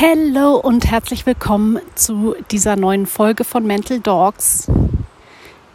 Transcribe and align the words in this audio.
Hallo 0.00 0.54
und 0.54 0.88
herzlich 0.88 1.26
willkommen 1.26 1.80
zu 1.96 2.36
dieser 2.52 2.76
neuen 2.76 3.04
Folge 3.04 3.42
von 3.42 3.66
Mental 3.66 3.98
Dogs. 3.98 4.70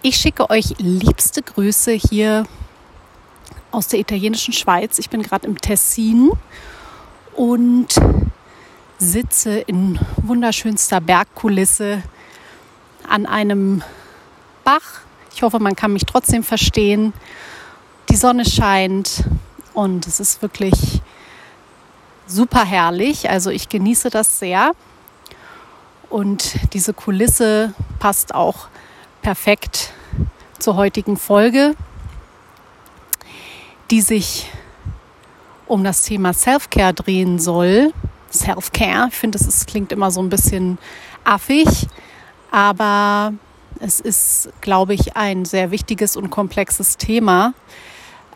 Ich 0.02 0.16
schicke 0.16 0.50
euch 0.50 0.76
liebste 0.78 1.42
Grüße 1.42 1.92
hier 1.92 2.46
aus 3.72 3.90
der 3.90 4.00
italienischen 4.00 4.54
Schweiz. 4.54 4.98
Ich 4.98 5.10
bin 5.10 5.24
gerade 5.24 5.46
im 5.46 5.60
Tessin 5.60 6.32
und 7.36 7.90
sitze 8.98 9.60
in 9.60 10.00
wunderschönster 10.16 11.02
Bergkulisse 11.02 12.02
an 13.06 13.26
einem 13.26 13.84
Bach. 14.64 15.02
Ich 15.36 15.44
hoffe, 15.44 15.60
man 15.60 15.76
kann 15.76 15.92
mich 15.92 16.06
trotzdem 16.06 16.44
verstehen. 16.44 17.12
Die 18.08 18.16
Sonne 18.16 18.46
scheint 18.46 19.26
und 19.74 20.08
es 20.08 20.22
ist 20.22 20.42
wirklich 20.42 21.02
super 22.28 22.66
herrlich. 22.66 23.30
Also 23.30 23.50
ich 23.50 23.70
genieße 23.70 24.10
das 24.10 24.40
sehr. 24.40 24.72
Und 26.10 26.74
diese 26.74 26.94
Kulisse 26.94 27.74
passt 28.00 28.36
auch 28.36 28.68
perfekt 29.22 29.94
zur 30.60 30.76
heutigen 30.76 31.18
Folge, 31.18 31.76
die 33.90 34.02
sich 34.02 34.50
um 35.66 35.84
das 35.84 36.04
Thema 36.04 36.34
Self-Care 36.34 36.94
drehen 36.94 37.40
soll. 37.40 37.94
Self-Care, 38.32 39.08
ich 39.10 39.16
finde, 39.16 39.38
es 39.40 39.66
klingt 39.66 39.92
immer 39.92 40.12
so 40.12 40.22
ein 40.22 40.30
bisschen 40.30 40.78
affig, 41.24 41.88
aber 42.52 43.34
es 43.80 44.00
ist, 44.00 44.50
glaube 44.62 44.94
ich, 44.94 45.16
ein 45.18 45.46
sehr 45.46 45.72
wichtiges 45.72 46.16
und 46.16 46.30
komplexes 46.30 46.98
Thema, 46.98 47.54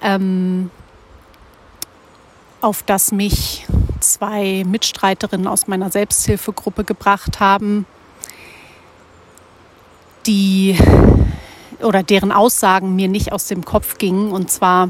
ähm, 0.01 0.71
auf 2.61 2.83
das 2.83 3.11
mich 3.11 3.65
zwei 3.99 4.63
Mitstreiterinnen 4.65 5.47
aus 5.47 5.67
meiner 5.67 5.91
Selbsthilfegruppe 5.91 6.83
gebracht 6.83 7.39
haben, 7.39 7.85
die 10.25 10.77
oder 11.81 12.03
deren 12.03 12.31
Aussagen 12.31 12.95
mir 12.95 13.07
nicht 13.07 13.31
aus 13.31 13.47
dem 13.47 13.63
Kopf 13.63 13.97
gingen. 13.97 14.31
Und 14.31 14.51
zwar 14.51 14.89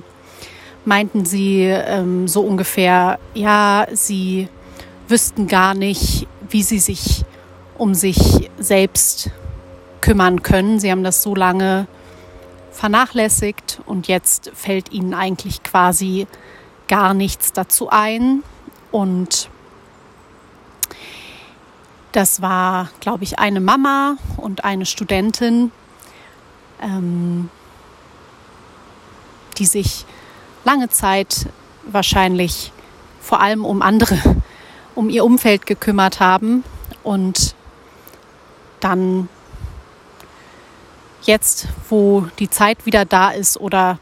meinten 0.86 1.26
sie 1.26 1.64
ähm, 1.64 2.28
so 2.28 2.42
ungefähr, 2.42 3.20
ja, 3.34 3.88
sie 3.92 4.48
wüssten 5.08 5.48
gar 5.48 5.74
nicht, 5.74 6.28
wie 6.50 6.64
sie 6.64 6.80
sich 6.80 7.26
um 7.78 7.94
sich 7.94 8.50
selbst 8.58 9.30
kümmern 10.02 10.42
können. 10.44 10.80
Sie 10.80 10.92
haben 10.92 11.04
das 11.04 11.22
so 11.22 11.36
lange 11.36 11.88
vernachlässigt 12.72 13.82
und 13.86 14.08
jetzt 14.08 14.52
fällt 14.54 14.92
ihnen 14.92 15.14
eigentlich 15.14 15.64
quasi 15.64 16.28
gar 16.88 17.14
nichts 17.14 17.54
dazu 17.54 17.90
ein. 17.90 18.44
Und 18.92 19.50
das 22.12 22.42
war, 22.42 22.90
glaube 23.00 23.24
ich, 23.24 23.40
eine 23.40 23.60
Mama 23.60 24.18
und 24.38 24.64
eine 24.64 24.86
Studentin, 24.86 25.72
ähm, 26.82 27.50
die 29.58 29.66
sich 29.66 30.06
lange 30.64 30.90
Zeit 30.90 31.48
wahrscheinlich 31.84 32.72
vor 33.22 33.42
allem 33.42 33.66
um 33.66 33.82
andere, 33.82 34.18
um 34.96 35.10
ihr 35.10 35.26
Umfeld 35.26 35.66
gekümmert 35.66 36.20
haben 36.20 36.64
und 37.04 37.56
dann 38.80 39.28
jetzt, 41.24 41.68
wo 41.90 42.28
die 42.40 42.50
Zeit 42.50 42.86
wieder 42.86 43.06
da 43.06 43.32
ist 43.32 43.60
oder 43.60 44.00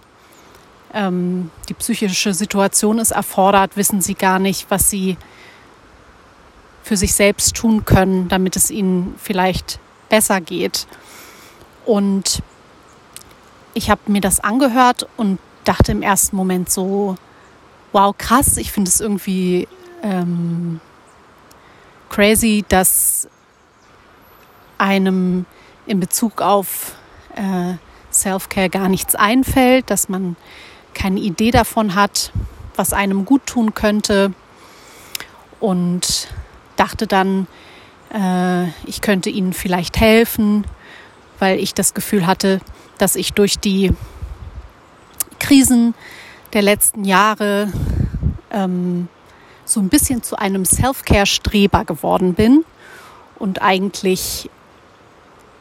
ähm, 0.95 1.51
die 1.69 1.73
psychische 1.75 2.33
Situation 2.33 2.97
es 2.97 3.11
erfordert, 3.11 3.77
wissen 3.77 4.01
sie 4.01 4.15
gar 4.15 4.39
nicht, 4.39 4.65
was 4.69 4.89
sie 4.89 5.17
für 6.83 6.97
sich 6.97 7.13
selbst 7.13 7.55
tun 7.55 7.85
können, 7.85 8.29
damit 8.29 8.55
es 8.55 8.71
ihnen 8.71 9.15
vielleicht 9.21 9.79
besser 10.09 10.39
geht. 10.39 10.87
Und 11.85 12.41
ich 13.73 13.89
habe 13.89 14.01
mir 14.07 14.21
das 14.21 14.39
angehört 14.39 15.07
und 15.17 15.37
dachte 15.65 15.91
im 15.91 16.01
ersten 16.01 16.35
Moment 16.35 16.69
so, 16.69 17.15
wow, 17.91 18.15
krass, 18.17 18.57
ich 18.57 18.71
finde 18.71 18.89
es 18.89 19.01
irgendwie 19.01 19.67
ähm, 20.01 20.79
crazy, 22.09 22.63
dass 22.69 23.27
einem 24.77 25.45
in 25.85 25.99
Bezug 25.99 26.41
auf 26.41 26.95
äh, 27.35 27.75
Self-Care 28.11 28.69
gar 28.69 28.89
nichts 28.89 29.15
einfällt, 29.15 29.89
dass 29.89 30.07
man 30.07 30.35
keine 30.95 31.19
Idee 31.19 31.51
davon 31.51 31.93
hat, 31.93 32.31
was 32.75 32.93
einem 32.93 33.25
gut 33.25 33.45
tun 33.45 33.75
könnte. 33.75 34.33
Und 35.59 36.27
dachte 36.75 37.05
dann, 37.05 37.47
äh, 38.13 38.67
ich 38.85 39.01
könnte 39.01 39.29
ihnen 39.29 39.53
vielleicht 39.53 39.99
helfen, 39.99 40.65
weil 41.37 41.59
ich 41.59 41.73
das 41.73 41.93
Gefühl 41.93 42.25
hatte, 42.25 42.61
dass 42.97 43.15
ich 43.15 43.33
durch 43.33 43.59
die 43.59 43.91
Krisen 45.39 45.93
der 46.53 46.61
letzten 46.61 47.05
Jahre 47.05 47.71
ähm, 48.51 49.07
so 49.65 49.79
ein 49.79 49.89
bisschen 49.89 50.23
zu 50.23 50.37
einem 50.37 50.65
Self-Care-Streber 50.65 51.85
geworden 51.85 52.33
bin 52.33 52.63
und 53.37 53.61
eigentlich 53.61 54.49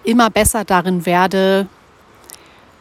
immer 0.05 0.31
besser 0.31 0.65
darin 0.65 1.07
werde, 1.07 1.67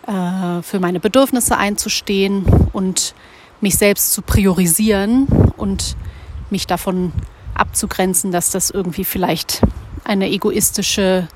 äh, 0.07 0.61
für 0.61 0.79
meine 0.79 0.99
Bedürfnisse 0.99 1.57
einzustehen 1.57 2.45
und 2.73 3.15
mich 3.61 3.77
selbst 3.77 4.13
zu 4.13 4.21
priorisieren 4.21 5.27
und 5.57 5.95
mich 6.49 6.67
davon 6.67 7.13
abzugrenzen, 7.53 8.31
dass 8.31 8.51
das 8.51 8.69
irgendwie 8.69 9.05
vielleicht 9.05 9.61
eine 10.03 10.29
egoistische 10.29 11.27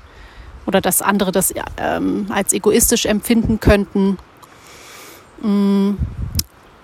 oder 0.66 0.80
dass 0.82 1.00
andere 1.00 1.32
das 1.32 1.54
ähm, 1.78 2.26
als 2.30 2.52
egoistisch 2.52 3.06
empfinden 3.06 3.58
könnten. 3.58 4.18
Mm, 5.40 5.92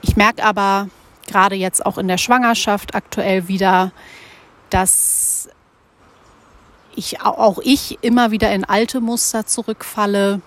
ich 0.01 0.17
merke 0.17 0.43
aber 0.43 0.89
gerade 1.27 1.55
jetzt 1.55 1.85
auch 1.85 1.99
in 1.99 2.09
der 2.09 2.19
Schwangerschaft 2.19 2.95
aktuell 2.95 3.49
wieder, 3.49 3.93
dass 4.71 5.49
ich 6.97 7.21
auch 7.21 7.59
ich 7.63 7.99
immer 8.01 8.31
wieder 8.31 8.53
in 8.55 8.65
alte 8.65 9.01
Muster 9.01 9.47
zurückfalle 9.47 10.41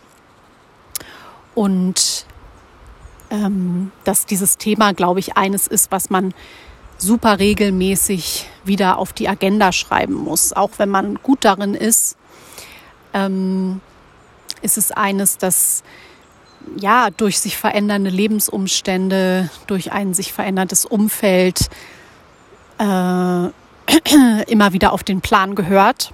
und 1.57 2.28
ähm, 3.31 3.91
dass 4.03 4.28
dieses 4.28 4.59
Thema, 4.59 4.94
glaube 4.94 5.19
ich, 5.19 5.38
eines 5.38 5.66
ist, 5.66 5.91
was 5.91 6.12
man 6.12 6.35
super 7.00 7.40
regelmäßig 7.40 8.47
wieder 8.63 9.00
auf 9.00 9.12
die 9.12 9.28
Agenda 9.28 9.72
schreiben 9.72 10.13
muss. 10.13 10.53
Auch 10.53 10.69
wenn 10.78 10.90
man 10.90 11.16
gut 11.16 11.40
darin 11.46 11.73
ist, 11.73 12.16
ähm, 13.12 13.81
ist 14.62 14.78
es 14.78 14.91
eines, 14.91 15.40
das 15.40 15.81
ja 16.79 17.09
durch 17.09 17.40
sich 17.40 17.57
verändernde 17.57 18.12
Lebensumstände, 18.12 19.50
durch 19.66 19.91
ein 19.91 20.13
sich 20.13 20.34
veränderndes 20.34 20.85
Umfeld 20.85 21.72
äh, 22.78 22.84
immer 24.47 24.73
wieder 24.73 24.94
auf 24.94 25.03
den 25.03 25.22
Plan 25.22 25.56
gehört. 25.56 26.13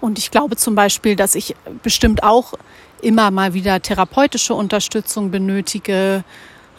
Und 0.00 0.18
ich 0.18 0.30
glaube 0.30 0.56
zum 0.56 0.74
Beispiel, 0.74 1.16
dass 1.16 1.34
ich 1.34 1.54
bestimmt 1.82 2.22
auch 2.22 2.54
immer 3.02 3.30
mal 3.30 3.54
wieder 3.54 3.80
therapeutische 3.80 4.54
Unterstützung 4.54 5.30
benötige 5.30 6.24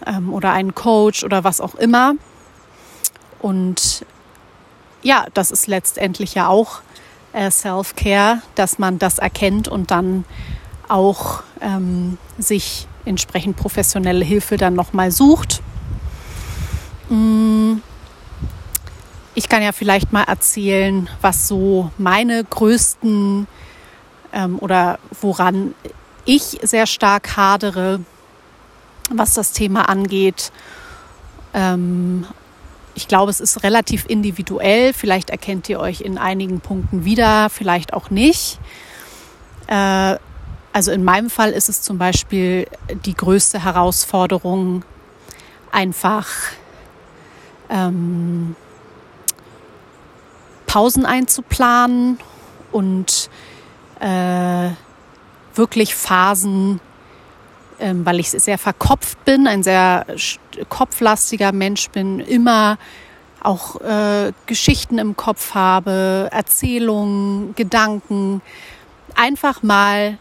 ähm, 0.06 0.34
oder 0.34 0.52
einen 0.54 0.76
Coach 0.76 1.24
oder 1.24 1.44
was 1.44 1.62
auch 1.62 1.76
immer. 1.76 2.14
Und 3.40 4.06
ja, 5.02 5.26
das 5.34 5.52
ist 5.52 5.68
letztendlich 5.68 6.36
ja 6.36 6.48
auch 6.48 6.82
äh, 7.34 7.50
Self-Care, 7.50 8.42
dass 8.56 8.78
man 8.80 9.00
das 9.00 9.18
erkennt 9.18 9.68
und 9.68 9.92
dann 9.92 10.26
auch 10.88 11.44
ähm, 11.62 12.18
sich 12.38 12.88
entsprechend 13.06 13.58
professionelle 13.58 14.24
Hilfe 14.24 14.58
dann 14.58 14.76
nochmal 14.76 15.12
sucht. 15.12 15.62
Mm. 17.10 17.78
Ich 19.34 19.48
kann 19.48 19.64
ja 19.64 19.72
vielleicht 19.72 20.12
mal 20.12 20.24
erzählen, 20.24 21.10
was 21.22 21.48
so 21.48 21.90
meine 21.98 22.44
größten 22.44 23.48
ähm, 24.34 24.60
oder 24.60 25.00
woran 25.22 25.74
ich 26.26 26.60
sehr 26.62 26.88
stark 26.88 27.36
hadere, 27.36 28.00
was 29.10 29.34
das 29.34 29.52
Thema 29.52 29.90
angeht. 29.90 30.52
Ähm, 31.54 32.26
ich 32.94 33.08
glaube, 33.08 33.32
es 33.32 33.40
ist 33.40 33.64
relativ 33.64 34.06
individuell. 34.08 34.94
Vielleicht 34.94 35.30
erkennt 35.30 35.70
ihr 35.70 35.80
euch 35.80 36.02
in 36.02 36.18
einigen 36.18 36.60
Punkten 36.60 37.06
wieder, 37.06 37.50
vielleicht 37.50 37.94
auch 37.94 38.10
nicht. 38.10 38.60
Äh, 39.68 40.18
also 40.74 40.92
in 40.92 41.04
meinem 41.04 41.30
Fall 41.30 41.52
ist 41.52 41.70
es 41.70 41.82
zum 41.82 41.98
Beispiel 41.98 42.68
die 43.06 43.14
größte 43.14 43.64
Herausforderung, 43.64 44.84
einfach 45.72 46.28
ähm, 47.70 48.56
Pausen 50.68 51.06
einzuplanen 51.06 52.20
und 52.72 53.30
äh, 54.00 54.70
wirklich 55.56 55.96
Phasen, 55.96 56.80
ähm, 57.80 58.06
weil 58.06 58.20
ich 58.20 58.30
sehr 58.30 58.58
verkopft 58.58 59.24
bin, 59.26 59.48
ein 59.48 59.64
sehr 59.64 60.06
kopflastiger 60.70 61.52
Mensch 61.52 61.90
bin, 61.90 62.20
immer 62.20 62.78
auch 63.44 63.82
äh, 63.82 64.34
Geschichten 64.46 65.00
im 65.00 65.16
Kopf 65.16 65.56
habe, 65.56 66.30
Erzählungen, 66.32 67.56
Gedanken, 67.56 68.42
einfach 69.16 69.64
mal 69.64 70.20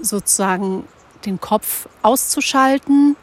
sozusagen 0.00 0.84
den 1.24 1.40
Kopf 1.40 1.88
auszuschalten, 2.02 3.16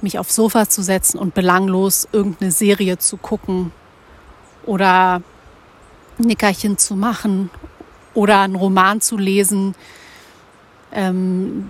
mich 0.00 0.18
aufs 0.18 0.34
Sofa 0.34 0.68
zu 0.68 0.82
setzen 0.82 1.18
und 1.18 1.34
belanglos 1.34 2.08
irgendeine 2.12 2.50
Serie 2.50 2.98
zu 2.98 3.16
gucken 3.16 3.72
oder 4.64 5.22
Nickerchen 6.18 6.78
zu 6.78 6.96
machen 6.96 7.50
oder 8.14 8.40
einen 8.40 8.56
Roman 8.56 9.00
zu 9.00 9.16
lesen, 9.18 9.74
ähm, 10.92 11.68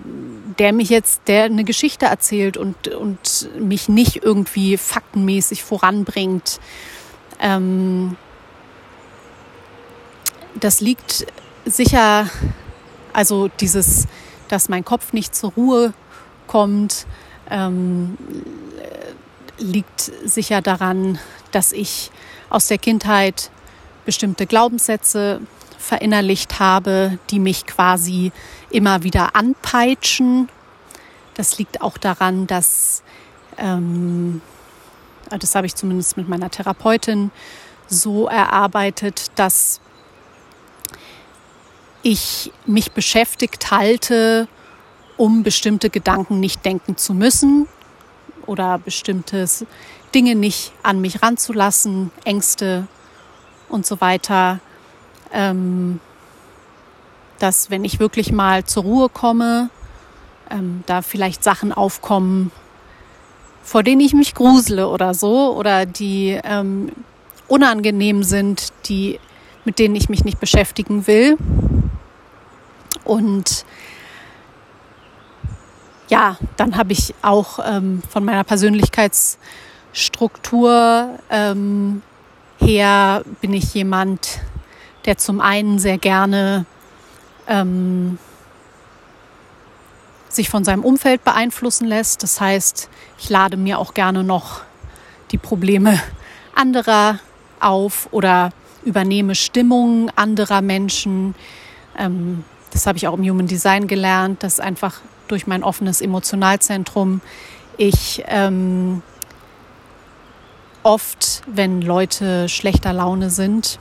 der 0.59 0.71
mich 0.71 0.89
jetzt, 0.89 1.21
der 1.27 1.45
eine 1.45 1.63
Geschichte 1.63 2.05
erzählt 2.05 2.57
und, 2.57 2.87
und 2.89 3.49
mich 3.59 3.89
nicht 3.89 4.23
irgendwie 4.23 4.77
faktenmäßig 4.77 5.63
voranbringt. 5.63 6.59
Ähm, 7.39 8.15
das 10.59 10.79
liegt 10.79 11.25
sicher, 11.65 12.29
also 13.13 13.49
dieses, 13.59 14.07
dass 14.47 14.69
mein 14.69 14.85
Kopf 14.85 15.11
nicht 15.11 15.35
zur 15.35 15.51
Ruhe 15.53 15.93
kommt, 16.47 17.07
ähm, 17.49 18.17
liegt 19.57 19.99
sicher 20.23 20.61
daran, 20.61 21.19
dass 21.51 21.71
ich 21.71 22.11
aus 22.49 22.67
der 22.67 22.77
Kindheit 22.77 23.49
bestimmte 24.05 24.45
Glaubenssätze 24.45 25.41
verinnerlicht 25.85 26.59
habe, 26.59 27.19
die 27.29 27.39
mich 27.39 27.65
quasi 27.65 28.31
immer 28.71 29.03
wieder 29.03 29.35
anpeitschen. 29.35 30.49
Das 31.35 31.59
liegt 31.59 31.81
auch 31.81 31.97
daran, 31.97 32.47
dass, 32.47 33.03
ähm, 33.57 34.41
das 35.29 35.53
habe 35.53 35.67
ich 35.67 35.75
zumindest 35.75 36.17
mit 36.17 36.27
meiner 36.27 36.49
Therapeutin 36.49 37.29
so 37.87 38.27
erarbeitet, 38.27 39.31
dass 39.35 39.79
ich 42.01 42.51
mich 42.65 42.91
beschäftigt 42.91 43.69
halte, 43.69 44.47
um 45.17 45.43
bestimmte 45.43 45.89
Gedanken 45.89 46.39
nicht 46.39 46.65
denken 46.65 46.97
zu 46.97 47.13
müssen 47.13 47.67
oder 48.47 48.79
bestimmte 48.79 49.47
Dinge 50.13 50.35
nicht 50.35 50.71
an 50.83 50.99
mich 50.99 51.21
ranzulassen, 51.21 52.11
Ängste 52.23 52.87
und 53.69 53.85
so 53.85 54.01
weiter 54.01 54.59
ähm, 55.35 55.99
dass 57.39 57.69
wenn 57.69 57.83
ich 57.83 57.99
wirklich 57.99 58.31
mal 58.31 58.63
zur 58.63 58.83
Ruhe 58.83 59.09
komme, 59.09 59.69
ähm, 60.49 60.83
da 60.85 61.01
vielleicht 61.01 61.43
Sachen 61.43 61.73
aufkommen, 61.73 62.51
vor 63.61 63.83
denen 63.83 63.99
ich 64.01 64.13
mich 64.13 64.33
grusele 64.35 64.87
oder 64.87 65.13
so, 65.13 65.53
oder 65.55 65.85
die 65.85 66.39
ähm, 66.43 66.91
unangenehm 67.47 68.23
sind, 68.23 68.73
die, 68.85 69.19
mit 69.65 69.77
denen 69.79 69.95
ich 69.95 70.09
mich 70.09 70.23
nicht 70.23 70.39
beschäftigen 70.39 71.07
will. 71.07 71.37
Und 73.03 73.65
ja, 76.07 76.37
dann 76.57 76.77
habe 76.77 76.93
ich 76.93 77.15
auch 77.21 77.59
ähm, 77.65 78.03
von 78.09 78.23
meiner 78.23 78.43
Persönlichkeitsstruktur 78.43 81.19
ähm, 81.29 82.01
her 82.59 83.23
bin 83.41 83.53
ich 83.53 83.73
jemand, 83.73 84.39
der 85.05 85.17
zum 85.17 85.41
einen 85.41 85.79
sehr 85.79 85.97
gerne 85.97 86.65
ähm, 87.47 88.17
sich 90.29 90.49
von 90.49 90.63
seinem 90.63 90.83
Umfeld 90.83 91.23
beeinflussen 91.23 91.87
lässt. 91.87 92.23
Das 92.23 92.41
heißt, 92.41 92.89
ich 93.17 93.29
lade 93.29 93.57
mir 93.57 93.79
auch 93.79 93.93
gerne 93.93 94.23
noch 94.23 94.61
die 95.31 95.37
Probleme 95.37 96.01
anderer 96.55 97.19
auf 97.59 98.07
oder 98.11 98.51
übernehme 98.83 99.35
Stimmungen 99.35 100.11
anderer 100.15 100.61
Menschen. 100.61 101.35
Ähm, 101.97 102.43
das 102.71 102.85
habe 102.85 102.97
ich 102.97 103.07
auch 103.07 103.17
im 103.17 103.23
Human 103.23 103.47
Design 103.47 103.87
gelernt, 103.87 104.43
dass 104.43 104.59
einfach 104.59 105.01
durch 105.27 105.47
mein 105.47 105.63
offenes 105.63 106.01
Emotionalzentrum 106.01 107.21
ich 107.77 108.23
ähm, 108.27 109.01
oft, 110.83 111.41
wenn 111.47 111.81
Leute 111.81 112.47
schlechter 112.47 112.93
Laune 112.93 113.29
sind, 113.29 113.79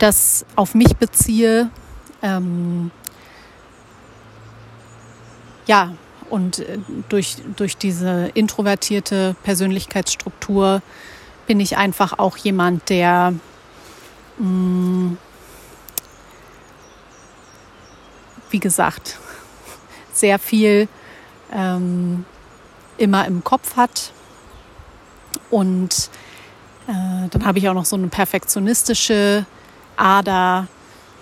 das 0.00 0.44
auf 0.56 0.74
mich 0.74 0.96
beziehe. 0.96 1.70
Ähm, 2.22 2.90
ja, 5.66 5.94
und 6.28 6.60
äh, 6.60 6.78
durch, 7.08 7.36
durch 7.56 7.76
diese 7.76 8.30
introvertierte 8.34 9.36
Persönlichkeitsstruktur 9.42 10.82
bin 11.46 11.60
ich 11.60 11.76
einfach 11.76 12.18
auch 12.18 12.36
jemand, 12.36 12.88
der 12.88 13.34
mh, 14.38 14.46
mm, 14.46 15.18
wie 18.50 18.60
gesagt, 18.60 19.18
sehr 20.12 20.38
viel 20.38 20.88
ähm, 21.52 22.24
immer 22.98 23.26
im 23.26 23.44
Kopf 23.44 23.76
hat. 23.76 24.12
Und 25.50 26.10
äh, 26.86 27.28
dann 27.30 27.44
habe 27.44 27.58
ich 27.58 27.68
auch 27.68 27.74
noch 27.74 27.84
so 27.84 27.96
eine 27.96 28.08
perfektionistische 28.08 29.46
Ader 30.00 30.66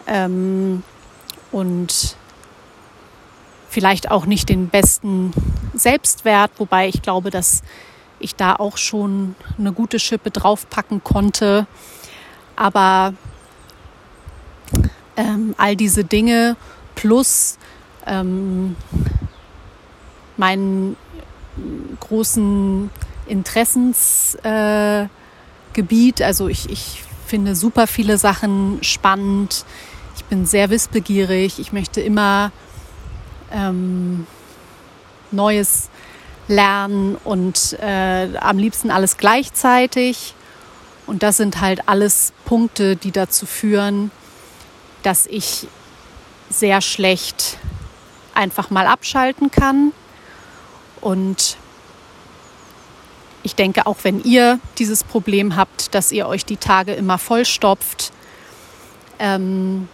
ähm, 0.07 0.83
und 1.53 2.17
vielleicht 3.69 4.11
auch 4.11 4.27
nicht 4.27 4.49
den 4.49 4.69
besten 4.69 5.33
Selbstwert, 5.75 6.53
wobei 6.59 6.89
ich 6.89 7.03
glaube, 7.03 7.31
dass 7.31 7.63
ich 8.19 8.35
da 8.35 8.57
auch 8.57 8.77
schon 8.77 9.37
eine 9.59 9.73
gute 9.73 9.99
Schippe 9.99 10.31
draufpacken 10.31 11.05
konnte. 11.05 11.67
Aber 12.57 13.15
ähm, 15.17 15.55
all 15.59 15.77
diese 15.77 16.05
Dinge 16.05 16.57
plus 16.95 17.59
ähm, 18.07 18.77
meinen 20.37 20.97
großen 22.01 22.91
Interessensgebiet, 23.27 26.21
äh, 26.21 26.25
also 26.25 26.49
ich, 26.49 26.71
ich 26.71 27.03
finde 27.29 27.55
super 27.55 27.87
viele 27.87 28.19
Sachen 28.19 28.79
spannend. 28.83 29.65
Ich 30.17 30.25
bin 30.25 30.47
sehr 30.47 30.71
wissbegierig. 30.71 31.59
Ich 31.59 31.73
möchte 31.73 32.01
immer 32.01 32.51
ähm, 33.53 34.27
Neues 35.31 35.91
lernen 36.49 37.17
und 37.25 37.77
äh, 37.81 38.29
am 38.39 38.59
liebsten 38.59 38.91
alles 38.91 39.19
gleichzeitig. 39.19 40.35
Und 41.07 41.23
das 41.23 41.37
sind 41.37 41.61
halt 41.61 41.89
alles 41.89 42.33
Punkte, 42.45 42.97
die 42.97 43.13
dazu 43.13 43.47
führen, 43.47 44.11
dass 45.03 45.27
ich 45.27 45.69
sehr 46.51 46.81
schlecht 46.81 47.59
einfach 48.35 48.71
mal 48.71 48.87
abschalten 48.87 49.51
kann. 49.51 49.93
Und 51.01 51.57
ich 53.49 53.55
denke, 53.55 53.87
auch 53.87 53.97
wenn 54.03 54.23
ihr 54.23 54.61
dieses 54.77 55.03
Problem 55.03 55.57
habt, 55.57 55.95
dass 55.95 56.13
ihr 56.13 56.27
euch 56.27 56.45
die 56.45 56.59
Tage 56.59 56.93
immer 56.93 57.17
vollstopft, 57.17 58.13
ähm, 59.19 59.89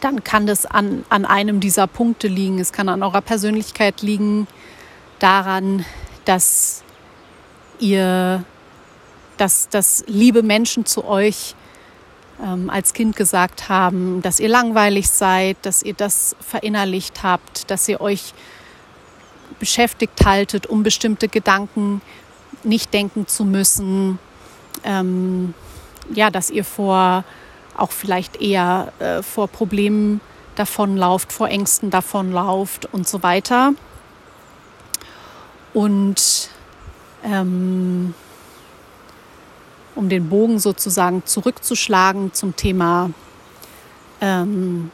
dann 0.00 0.24
kann 0.24 0.46
das 0.46 0.64
an, 0.64 1.04
an 1.10 1.26
einem 1.26 1.60
dieser 1.60 1.86
Punkte 1.86 2.28
liegen. 2.28 2.58
Es 2.58 2.72
kann 2.72 2.88
an 2.88 3.02
eurer 3.02 3.20
Persönlichkeit 3.20 4.00
liegen, 4.00 4.48
daran, 5.18 5.84
dass 6.24 6.82
ihr, 7.78 8.44
dass, 9.36 9.68
dass 9.68 10.02
liebe 10.06 10.42
Menschen 10.42 10.86
zu 10.86 11.04
euch 11.04 11.54
ähm, 12.42 12.70
als 12.70 12.94
Kind 12.94 13.14
gesagt 13.14 13.68
haben, 13.68 14.22
dass 14.22 14.40
ihr 14.40 14.48
langweilig 14.48 15.10
seid, 15.10 15.58
dass 15.62 15.82
ihr 15.82 15.94
das 15.94 16.34
verinnerlicht 16.40 17.22
habt, 17.22 17.70
dass 17.70 17.86
ihr 17.90 18.00
euch 18.00 18.32
beschäftigt 19.58 20.24
haltet, 20.24 20.66
um 20.66 20.82
bestimmte 20.82 21.28
Gedanken 21.28 22.00
nicht 22.64 22.92
denken 22.92 23.26
zu 23.26 23.44
müssen. 23.44 24.18
Ähm, 24.84 25.54
ja, 26.12 26.30
dass 26.30 26.50
ihr 26.50 26.64
vor 26.64 27.24
auch 27.76 27.90
vielleicht 27.90 28.40
eher 28.40 28.92
äh, 28.98 29.22
vor 29.22 29.48
Problemen 29.48 30.20
davonlauft, 30.54 31.32
vor 31.32 31.48
Ängsten 31.48 31.90
davonlauft 31.90 32.86
und 32.92 33.08
so 33.08 33.22
weiter. 33.22 33.72
Und 35.72 36.50
ähm, 37.24 38.14
um 39.94 40.08
den 40.08 40.28
Bogen 40.28 40.58
sozusagen 40.58 41.24
zurückzuschlagen 41.24 42.32
zum 42.34 42.56
Thema 42.56 43.10
ähm, 44.20 44.90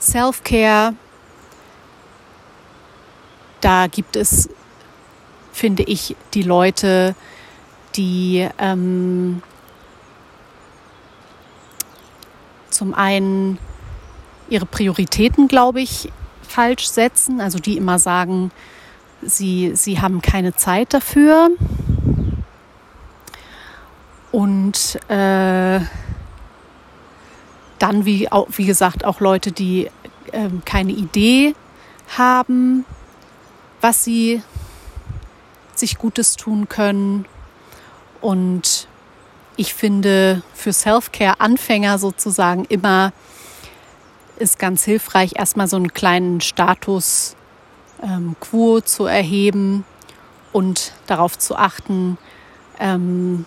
Self-Care, 0.00 0.94
da 3.60 3.86
gibt 3.86 4.16
es 4.16 4.48
finde 5.52 5.84
ich, 5.84 6.16
die 6.34 6.42
Leute, 6.42 7.14
die 7.94 8.48
ähm, 8.58 9.42
zum 12.70 12.94
einen 12.94 13.58
ihre 14.48 14.66
Prioritäten, 14.66 15.48
glaube 15.48 15.80
ich, 15.80 16.10
falsch 16.42 16.86
setzen, 16.88 17.40
also 17.40 17.58
die 17.58 17.76
immer 17.76 17.98
sagen, 17.98 18.50
sie, 19.22 19.72
sie 19.74 20.00
haben 20.00 20.20
keine 20.20 20.54
Zeit 20.54 20.92
dafür. 20.92 21.50
Und 24.30 24.98
äh, 25.08 25.80
dann, 27.78 28.04
wie, 28.04 28.28
wie 28.48 28.66
gesagt, 28.66 29.04
auch 29.04 29.20
Leute, 29.20 29.52
die 29.52 29.86
äh, 30.32 30.48
keine 30.64 30.92
Idee 30.92 31.54
haben, 32.16 32.84
was 33.80 34.04
sie 34.04 34.42
sich 35.82 35.98
Gutes 35.98 36.36
tun 36.36 36.68
können. 36.68 37.26
Und 38.20 38.86
ich 39.56 39.74
finde 39.74 40.42
für 40.54 40.72
Self-Care-Anfänger 40.72 41.98
sozusagen 41.98 42.64
immer 42.66 43.12
ist 44.38 44.58
ganz 44.58 44.84
hilfreich, 44.84 45.32
erstmal 45.36 45.68
so 45.68 45.76
einen 45.76 45.92
kleinen 45.92 46.40
Status 46.40 47.36
ähm, 48.02 48.34
quo 48.40 48.80
zu 48.80 49.06
erheben 49.06 49.84
und 50.52 50.92
darauf 51.06 51.38
zu 51.38 51.56
achten, 51.56 52.18
ähm, 52.80 53.44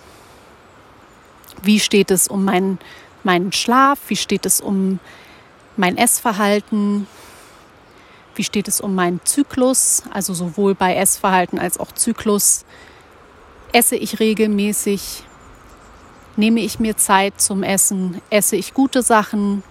wie 1.63 1.79
steht 1.79 2.11
es 2.11 2.27
um 2.27 2.45
meinen, 2.45 2.79
meinen 3.23 3.51
Schlaf, 3.51 3.99
wie 4.07 4.15
steht 4.15 4.45
es 4.45 4.61
um 4.61 4.99
mein 5.75 5.97
Essverhalten, 5.97 7.07
wie 8.35 8.43
steht 8.43 8.67
es 8.67 8.81
um 8.81 8.95
meinen 8.95 9.21
Zyklus, 9.23 10.03
also 10.11 10.33
sowohl 10.33 10.75
bei 10.75 10.95
Essverhalten 10.95 11.59
als 11.59 11.79
auch 11.79 11.91
Zyklus. 11.91 12.65
Esse 13.71 13.95
ich 13.95 14.19
regelmäßig? 14.19 15.23
Nehme 16.37 16.59
ich 16.59 16.79
mir 16.79 16.97
Zeit 16.97 17.39
zum 17.39 17.63
Essen? 17.63 18.21
Esse 18.29 18.55
ich 18.55 18.73
gute 18.73 19.01
Sachen? 19.01 19.63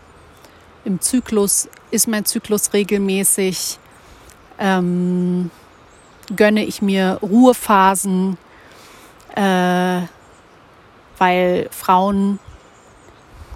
Im 0.85 1.00
Zyklus 1.00 1.68
ist 1.90 2.09
mein 2.09 2.25
Zyklus 2.25 2.73
regelmäßig? 2.73 3.78
Ähm, 4.59 5.50
gönne 6.35 6.64
ich 6.64 6.80
mir 6.83 7.18
Ruhephasen? 7.23 8.38
Äh, 9.35 10.02
weil 11.18 11.68
Frauen 11.71 12.38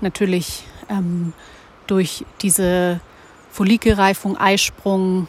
natürlich 0.00 0.64
ähm, 0.88 1.32
durch 1.86 2.24
diese 2.42 3.00
Follikelreifung, 3.50 4.36
Eisprung, 4.36 5.28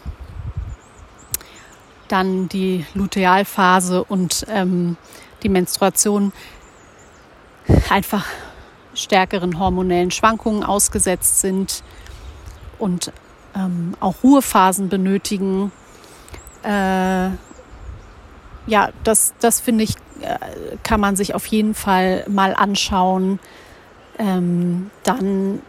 dann 2.07 2.49
die 2.49 2.85
Lutealphase 2.93 4.03
und 4.03 4.45
ähm, 4.49 4.97
die 5.43 5.49
Menstruation 5.49 6.33
einfach 7.89 8.25
stärkeren 8.93 9.59
hormonellen 9.59 10.11
Schwankungen 10.11 10.63
ausgesetzt 10.63 11.39
sind 11.39 11.83
und 12.77 13.11
ähm, 13.55 13.95
auch 13.99 14.15
Ruhephasen 14.23 14.89
benötigen. 14.89 15.71
Äh, 16.63 17.29
ja, 18.67 18.89
das, 19.03 19.33
das 19.39 19.59
finde 19.59 19.83
ich, 19.83 19.95
äh, 20.21 20.37
kann 20.83 20.99
man 20.99 21.15
sich 21.15 21.33
auf 21.35 21.45
jeden 21.47 21.73
Fall 21.73 22.25
mal 22.27 22.53
anschauen. 22.53 23.39
Ähm, 24.17 24.91
dann 25.03 25.61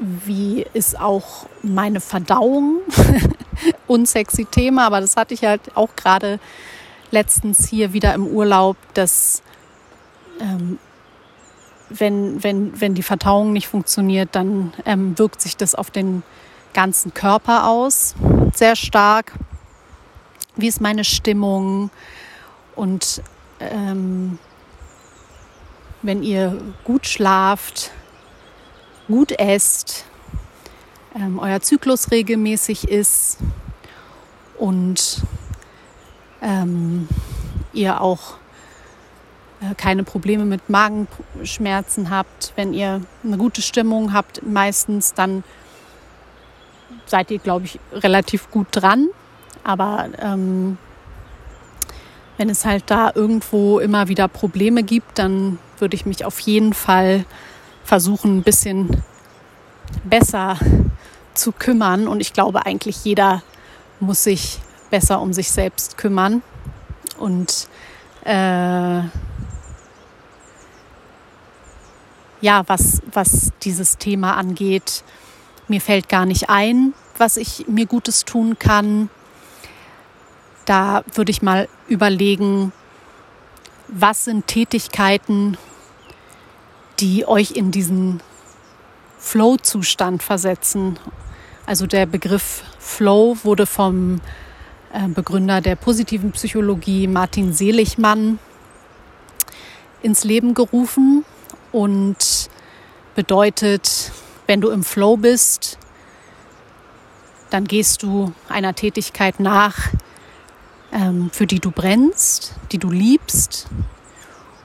wie 0.00 0.66
ist 0.72 0.98
auch 0.98 1.46
meine 1.62 2.00
Verdauung? 2.00 2.80
Unsexy 3.86 4.46
Thema, 4.46 4.86
aber 4.86 5.00
das 5.00 5.16
hatte 5.16 5.34
ich 5.34 5.44
halt 5.44 5.76
auch 5.76 5.94
gerade 5.94 6.40
letztens 7.10 7.68
hier 7.68 7.92
wieder 7.92 8.14
im 8.14 8.26
Urlaub, 8.26 8.76
dass 8.94 9.42
ähm, 10.40 10.78
wenn, 11.90 12.42
wenn, 12.42 12.80
wenn 12.80 12.94
die 12.94 13.02
Verdauung 13.02 13.52
nicht 13.52 13.68
funktioniert, 13.68 14.30
dann 14.32 14.72
ähm, 14.86 15.18
wirkt 15.18 15.40
sich 15.42 15.56
das 15.56 15.74
auf 15.74 15.90
den 15.90 16.22
ganzen 16.72 17.12
Körper 17.12 17.68
aus, 17.68 18.14
sehr 18.54 18.76
stark. 18.76 19.32
Wie 20.56 20.68
ist 20.68 20.80
meine 20.80 21.04
Stimmung? 21.04 21.90
Und 22.76 23.22
ähm, 23.58 24.38
wenn 26.02 26.22
ihr 26.22 26.58
gut 26.84 27.06
schlaft, 27.06 27.90
gut 29.10 29.32
esst, 29.32 30.04
ähm, 31.16 31.38
euer 31.38 31.60
Zyklus 31.60 32.10
regelmäßig 32.10 32.88
ist 32.88 33.38
und 34.58 35.22
ähm, 36.40 37.08
ihr 37.72 38.00
auch 38.00 38.34
äh, 39.60 39.74
keine 39.74 40.04
Probleme 40.04 40.44
mit 40.44 40.70
Magenschmerzen 40.70 42.10
habt, 42.10 42.52
wenn 42.56 42.72
ihr 42.72 43.02
eine 43.24 43.36
gute 43.36 43.62
Stimmung 43.62 44.12
habt, 44.12 44.46
meistens, 44.46 45.12
dann 45.12 45.44
seid 47.06 47.30
ihr, 47.30 47.38
glaube 47.38 47.66
ich, 47.66 47.80
relativ 47.92 48.50
gut 48.50 48.68
dran. 48.70 49.08
Aber 49.64 50.08
ähm, 50.22 50.78
wenn 52.38 52.48
es 52.48 52.64
halt 52.64 52.84
da 52.86 53.12
irgendwo 53.14 53.80
immer 53.80 54.08
wieder 54.08 54.28
Probleme 54.28 54.82
gibt, 54.82 55.18
dann 55.18 55.58
würde 55.78 55.96
ich 55.96 56.06
mich 56.06 56.24
auf 56.24 56.38
jeden 56.40 56.72
Fall 56.72 57.26
versuchen, 57.90 58.36
ein 58.36 58.42
bisschen 58.44 59.02
besser 60.04 60.56
zu 61.34 61.50
kümmern. 61.50 62.06
Und 62.06 62.20
ich 62.20 62.32
glaube, 62.32 62.64
eigentlich 62.64 63.04
jeder 63.04 63.42
muss 63.98 64.22
sich 64.22 64.60
besser 64.90 65.20
um 65.20 65.32
sich 65.32 65.50
selbst 65.50 65.98
kümmern. 65.98 66.44
Und 67.18 67.66
äh, 68.22 69.00
ja, 72.40 72.62
was, 72.68 73.02
was 73.12 73.50
dieses 73.62 73.98
Thema 73.98 74.36
angeht, 74.36 75.02
mir 75.66 75.80
fällt 75.80 76.08
gar 76.08 76.26
nicht 76.26 76.48
ein, 76.48 76.94
was 77.18 77.36
ich 77.36 77.66
mir 77.66 77.86
Gutes 77.86 78.24
tun 78.24 78.56
kann. 78.56 79.10
Da 80.64 81.02
würde 81.12 81.32
ich 81.32 81.42
mal 81.42 81.68
überlegen, 81.88 82.72
was 83.88 84.26
sind 84.26 84.46
Tätigkeiten, 84.46 85.58
die 87.00 87.26
euch 87.26 87.52
in 87.52 87.70
diesen 87.70 88.20
Flow-Zustand 89.18 90.22
versetzen. 90.22 90.98
Also 91.66 91.86
der 91.86 92.06
Begriff 92.06 92.62
Flow 92.78 93.36
wurde 93.42 93.66
vom 93.66 94.20
äh, 94.92 95.08
Begründer 95.08 95.60
der 95.60 95.76
positiven 95.76 96.32
Psychologie 96.32 97.06
Martin 97.06 97.52
Seligmann 97.52 98.38
ins 100.02 100.24
Leben 100.24 100.54
gerufen 100.54 101.24
und 101.72 102.50
bedeutet, 103.14 104.12
wenn 104.46 104.60
du 104.60 104.70
im 104.70 104.82
Flow 104.82 105.16
bist, 105.16 105.78
dann 107.50 107.64
gehst 107.64 108.02
du 108.02 108.32
einer 108.48 108.74
Tätigkeit 108.74 109.40
nach, 109.40 109.88
ähm, 110.92 111.30
für 111.32 111.46
die 111.46 111.60
du 111.60 111.70
brennst, 111.70 112.54
die 112.72 112.78
du 112.78 112.90
liebst 112.90 113.68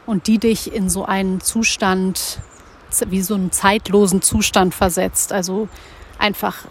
und 0.05 0.27
die 0.27 0.37
dich 0.37 0.73
in 0.73 0.89
so 0.89 1.05
einen 1.05 1.41
Zustand, 1.41 2.39
wie 3.07 3.21
so 3.21 3.35
einen 3.35 3.51
zeitlosen 3.51 4.21
Zustand 4.21 4.73
versetzt. 4.73 5.33
Also 5.33 5.67
einfach 6.17 6.65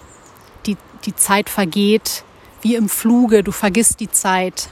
die, 0.66 0.76
die 1.04 1.14
Zeit 1.14 1.48
vergeht 1.50 2.24
wie 2.62 2.76
im 2.76 2.88
Fluge, 2.88 3.42
du 3.42 3.52
vergisst 3.52 4.00
die 4.00 4.10
Zeit. 4.10 4.70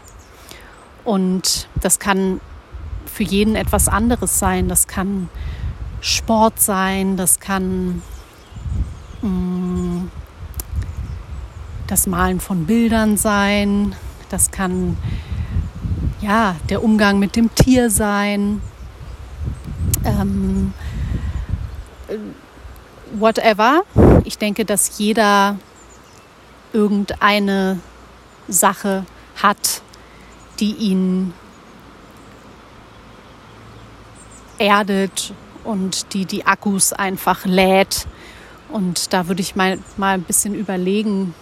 Und 1.05 1.69
das 1.81 1.99
kann 1.99 2.41
für 3.05 3.23
jeden 3.23 3.55
etwas 3.55 3.89
anderes 3.89 4.39
sein. 4.39 4.69
Das 4.69 4.87
kann 4.87 5.29
Sport 6.01 6.59
sein, 6.59 7.17
das 7.17 7.39
kann 7.39 8.03
mh, 9.21 9.29
mm, 9.29 10.11
das 11.87 12.07
Malen 12.07 12.41
von 12.41 12.65
Bildern 12.65 13.19
sein, 13.19 13.95
das 14.31 14.51
kann 14.51 14.97
ja, 16.23 16.57
der 16.71 16.83
Umgang 16.83 17.19
mit 17.19 17.37
dem 17.37 17.55
Tier 17.55 17.91
sein, 17.91 18.63
ähm, 20.05 20.73
whatever. 23.13 23.83
Ich 24.25 24.39
denke, 24.39 24.65
dass 24.65 24.99
jeder 24.99 25.59
irgendeine 26.73 27.81
Sache 28.49 29.05
hat, 29.43 29.83
die 30.61 30.75
ihn 30.75 31.35
erdet 34.59 35.35
und 35.65 36.15
die 36.15 36.25
die 36.25 36.47
Akkus 36.47 36.93
einfach 36.93 37.45
lädt. 37.45 38.07
Und 38.69 39.13
da 39.13 39.29
würde 39.29 39.43
ich 39.43 39.57
mal, 39.57 39.79
mal 39.97 40.15
ein 40.15 40.23
bisschen 40.23 40.55
überlegen, 40.55 41.35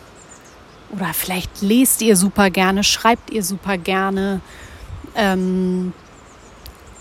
oder 0.90 1.12
vielleicht 1.14 1.62
lest 1.62 2.02
ihr 2.02 2.16
super 2.16 2.50
gerne, 2.50 2.82
schreibt 2.82 3.30
ihr 3.30 3.44
super 3.44 3.78
gerne, 3.78 4.40
ähm, 5.14 5.92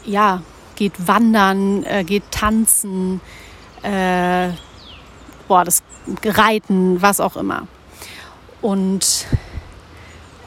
ja, 0.06 0.42
geht 0.76 1.08
wandern, 1.08 1.84
äh, 1.84 2.04
geht 2.04 2.24
tanzen, 2.32 3.22
äh, 3.84 4.50
boah, 5.48 5.64
das 5.64 5.84
Reiten, 6.24 7.02
was 7.02 7.20
auch 7.20 7.36
immer. 7.36 7.68
Und 8.62 9.26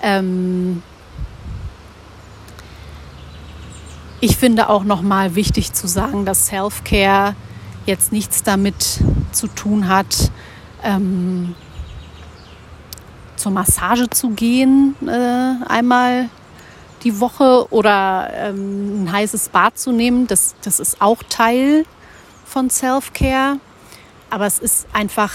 ähm, 0.03 0.83
ich 4.21 4.37
finde 4.37 4.69
auch 4.69 4.85
nochmal 4.85 5.35
wichtig 5.35 5.73
zu 5.73 5.87
sagen, 5.87 6.25
dass 6.25 6.47
Self-Care 6.47 7.35
jetzt 7.87 8.13
nichts 8.13 8.43
damit 8.43 9.01
zu 9.33 9.49
tun 9.49 9.89
hat, 9.89 10.31
ähm, 10.83 11.55
zur 13.37 13.53
Massage 13.53 14.09
zu 14.11 14.31
gehen, 14.31 14.95
äh, 15.07 15.65
einmal 15.69 16.29
die 17.05 17.21
Woche 17.21 17.67
oder 17.71 18.31
ähm, 18.35 19.05
ein 19.05 19.13
heißes 19.13 19.49
Bad 19.49 19.79
zu 19.79 19.93
nehmen. 19.93 20.27
Das, 20.27 20.55
das 20.63 20.81
ist 20.81 21.01
auch 21.01 21.23
Teil 21.29 21.85
von 22.45 22.71
Self-Care. 22.71 23.59
Aber 24.31 24.47
es 24.47 24.59
ist 24.59 24.87
einfach, 24.93 25.33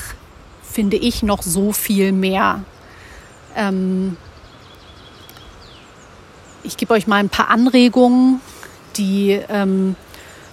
finde 0.64 0.98
ich, 0.98 1.24
noch 1.24 1.44
so 1.44 1.72
viel 1.72 2.12
mehr. 2.12 2.64
Ähm, 3.56 4.18
ich 6.64 6.78
gebe 6.78 6.94
euch 6.94 7.08
mal 7.08 7.18
ein 7.18 7.30
paar 7.30 7.50
Anregungen, 7.50 8.42
die 8.98 9.40
ähm, 9.50 9.96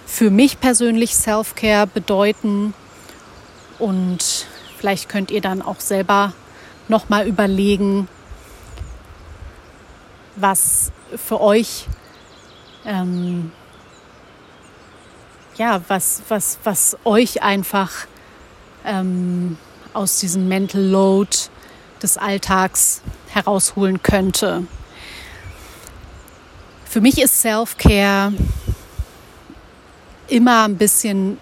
für 0.05 0.29
mich 0.29 0.59
persönlich 0.59 1.15
Self-Care 1.15 1.87
bedeuten. 1.87 2.73
Und 3.79 4.47
vielleicht 4.77 5.09
könnt 5.09 5.31
ihr 5.31 5.41
dann 5.41 5.61
auch 5.61 5.79
selber 5.79 6.33
nochmal 6.87 7.27
überlegen, 7.27 8.07
was 10.35 10.91
für 11.15 11.39
euch 11.41 11.87
ähm, 12.85 13.51
ja, 15.57 15.81
was, 15.87 16.21
was, 16.27 16.59
was 16.63 16.97
euch 17.05 17.41
einfach 17.41 17.91
ähm, 18.85 19.57
aus 19.93 20.19
diesem 20.19 20.47
Mental 20.47 20.81
Load 20.81 21.37
des 22.01 22.17
Alltags 22.17 23.01
herausholen 23.29 24.01
könnte. 24.03 24.65
Für 26.85 27.01
mich 27.01 27.21
ist 27.21 27.41
Self-Care 27.41 28.33
immer 30.27 30.65
ein 30.65 30.77
bisschen 30.77 31.37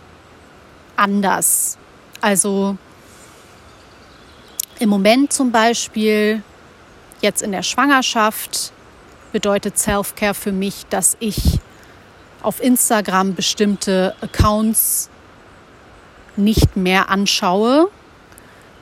anders. 0.95 1.77
Also 2.21 2.77
im 4.79 4.89
Moment 4.89 5.33
zum 5.33 5.51
Beispiel, 5.51 6.43
jetzt 7.21 7.41
in 7.41 7.51
der 7.51 7.63
Schwangerschaft, 7.63 8.73
bedeutet 9.33 9.77
Self-Care 9.77 10.33
für 10.33 10.53
mich, 10.53 10.85
dass 10.89 11.17
ich 11.19 11.59
auf 12.41 12.61
Instagram 12.61 13.35
bestimmte 13.35 14.15
Accounts 14.21 15.09
nicht 16.37 16.77
mehr 16.77 17.09
anschaue, 17.09 17.89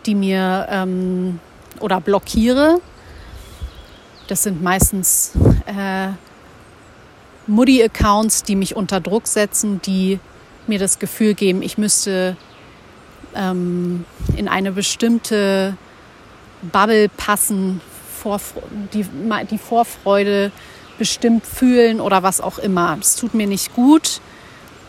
die 0.05 0.15
mir 0.15 0.67
ähm, 0.70 1.39
oder 1.79 2.00
blockiere. 2.00 2.79
Das 4.27 4.43
sind 4.43 4.62
meistens 4.62 5.31
äh, 5.65 6.10
Moody-Accounts, 7.48 8.43
die 8.43 8.55
mich 8.55 8.75
unter 8.75 9.00
Druck 9.00 9.27
setzen, 9.27 9.81
die 9.81 10.20
mir 10.67 10.79
das 10.79 11.00
Gefühl 11.00 11.34
geben, 11.34 11.62
ich 11.62 11.77
müsste 11.77 12.38
ähm, 13.36 14.05
in 14.36 14.48
eine 14.48 14.72
bestimmte 14.72 15.75
Bubble 16.62 17.10
passen, 17.10 17.81
die, 18.93 19.05
die 19.49 19.57
Vorfreude 19.57 20.51
bestimmt 20.97 21.45
fühlen 21.45 21.99
oder 21.99 22.23
was 22.23 22.41
auch 22.41 22.59
immer. 22.59 22.97
Es 22.99 23.15
tut 23.15 23.33
mir 23.33 23.47
nicht 23.47 23.73
gut. 23.73 24.21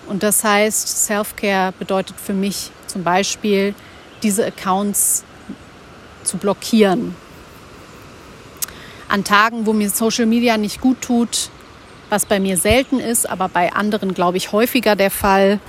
Und 0.07 0.23
das 0.23 0.45
heißt, 0.45 1.07
Self-Care 1.07 1.73
bedeutet 1.79 2.17
für 2.21 2.35
mich 2.35 2.71
zum 2.87 3.03
Beispiel, 3.05 3.75
diese 4.23 4.45
Accounts 4.47 5.25
zu 6.23 6.37
blockieren. 6.37 7.17
An 9.09 9.25
Tagen, 9.25 9.67
wo 9.67 9.73
mir 9.73 9.91
Social 9.91 10.27
Media 10.27 10.57
nicht 10.57 10.81
gut 10.81 11.01
tut, 11.01 11.51
was 12.11 12.27
bei 12.27 12.41
mir 12.41 12.57
selten 12.57 13.01
ist, 13.01 13.29
aber 13.29 13.49
bei 13.49 13.73
anderen, 13.73 14.15
glaube 14.15 14.37
ich, 14.37 14.53
häufiger 14.53 14.97
der 14.97 15.11
Fall, 15.11 15.61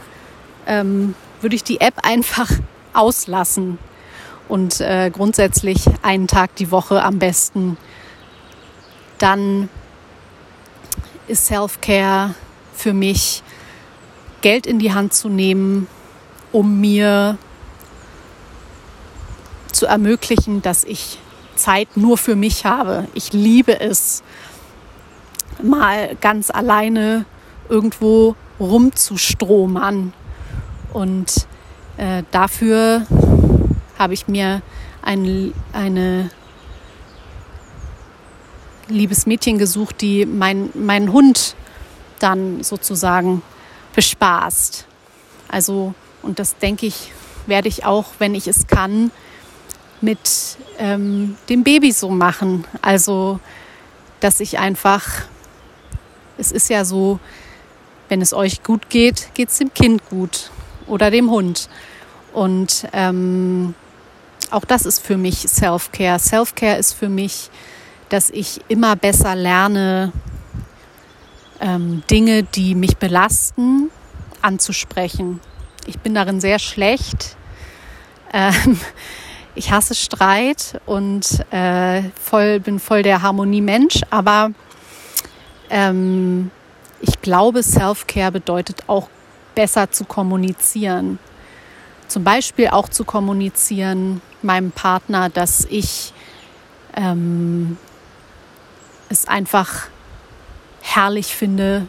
ähm, 0.67 1.15
würde 1.41 1.55
ich 1.55 1.63
die 1.63 1.79
App 1.79 1.95
einfach 2.03 2.49
auslassen 2.93 3.79
und 4.47 4.81
äh, 4.81 5.09
grundsätzlich 5.11 5.85
einen 6.01 6.27
Tag 6.27 6.55
die 6.55 6.71
Woche 6.71 7.03
am 7.03 7.19
besten. 7.19 7.77
Dann 9.17 9.69
ist 11.27 11.47
Self-Care 11.47 12.35
für 12.73 12.93
mich, 12.93 13.43
Geld 14.41 14.67
in 14.67 14.79
die 14.79 14.93
Hand 14.93 15.13
zu 15.13 15.29
nehmen, 15.29 15.87
um 16.51 16.81
mir 16.81 17.37
zu 19.71 19.85
ermöglichen, 19.85 20.61
dass 20.61 20.83
ich 20.83 21.17
Zeit 21.55 21.95
nur 21.95 22.17
für 22.17 22.35
mich 22.35 22.65
habe. 22.65 23.07
Ich 23.13 23.31
liebe 23.31 23.79
es, 23.79 24.21
mal 25.61 26.15
ganz 26.19 26.49
alleine 26.49 27.25
irgendwo 27.69 28.35
rumzustromern. 28.59 30.13
Und 30.91 31.47
äh, 31.97 32.23
dafür 32.31 33.05
habe 33.97 34.13
ich 34.13 34.27
mir 34.27 34.61
ein, 35.01 35.53
eine 35.71 36.29
liebes 38.87 39.25
Mädchen 39.25 39.57
gesucht, 39.57 40.01
die 40.01 40.25
mein, 40.25 40.69
meinen 40.73 41.11
Hund 41.11 41.55
dann 42.19 42.63
sozusagen 42.63 43.41
bespaßt. 43.95 44.85
Also, 45.47 45.93
und 46.21 46.39
das 46.39 46.57
denke 46.57 46.85
ich, 46.85 47.11
werde 47.47 47.67
ich 47.67 47.85
auch, 47.85 48.07
wenn 48.19 48.35
ich 48.35 48.47
es 48.47 48.67
kann, 48.67 49.11
mit 50.01 50.57
ähm, 50.79 51.37
dem 51.49 51.63
Baby 51.63 51.91
so 51.91 52.09
machen. 52.09 52.65
Also, 52.81 53.39
dass 54.19 54.39
ich 54.39 54.59
einfach 54.59 55.25
es 56.37 56.51
ist 56.51 56.69
ja 56.69 56.85
so, 56.85 57.19
wenn 58.09 58.21
es 58.21 58.33
euch 58.33 58.63
gut 58.63 58.89
geht, 58.89 59.29
geht 59.33 59.49
es 59.49 59.57
dem 59.57 59.73
Kind 59.73 60.07
gut 60.09 60.51
oder 60.87 61.11
dem 61.11 61.29
Hund. 61.29 61.69
Und 62.33 62.87
ähm, 62.93 63.75
auch 64.53 64.65
das 64.65 64.85
ist 64.85 64.99
für 64.99 65.17
mich 65.17 65.47
Self-Care. 65.47 66.19
Self-Care 66.19 66.77
ist 66.77 66.93
für 66.93 67.09
mich, 67.09 67.49
dass 68.09 68.29
ich 68.29 68.61
immer 68.67 68.95
besser 68.95 69.35
lerne, 69.35 70.11
ähm, 71.59 72.03
Dinge, 72.09 72.43
die 72.43 72.75
mich 72.75 72.97
belasten, 72.97 73.89
anzusprechen. 74.41 75.39
Ich 75.87 75.99
bin 75.99 76.13
darin 76.13 76.39
sehr 76.39 76.59
schlecht. 76.59 77.35
Ähm, 78.31 78.79
ich 79.55 79.71
hasse 79.71 79.95
Streit 79.95 80.79
und 80.85 81.43
äh, 81.51 82.03
voll, 82.21 82.59
bin 82.59 82.79
voll 82.79 83.01
der 83.01 83.23
Harmoniemensch, 83.23 84.01
aber 84.11 84.51
ähm, 85.69 86.51
ich 87.01 87.21
glaube, 87.21 87.63
Self-Care 87.63 88.31
bedeutet 88.31 88.83
auch 88.87 89.09
besser 89.55 89.89
zu 89.89 90.05
kommunizieren. 90.05 91.17
Zum 92.07 92.23
Beispiel 92.23 92.67
auch 92.67 92.89
zu 92.89 93.03
kommunizieren 93.03 94.21
meinem 94.43 94.71
Partner, 94.71 95.29
dass 95.29 95.65
ich 95.65 96.13
ähm, 96.95 97.77
es 99.09 99.27
einfach 99.27 99.87
herrlich 100.81 101.35
finde, 101.35 101.87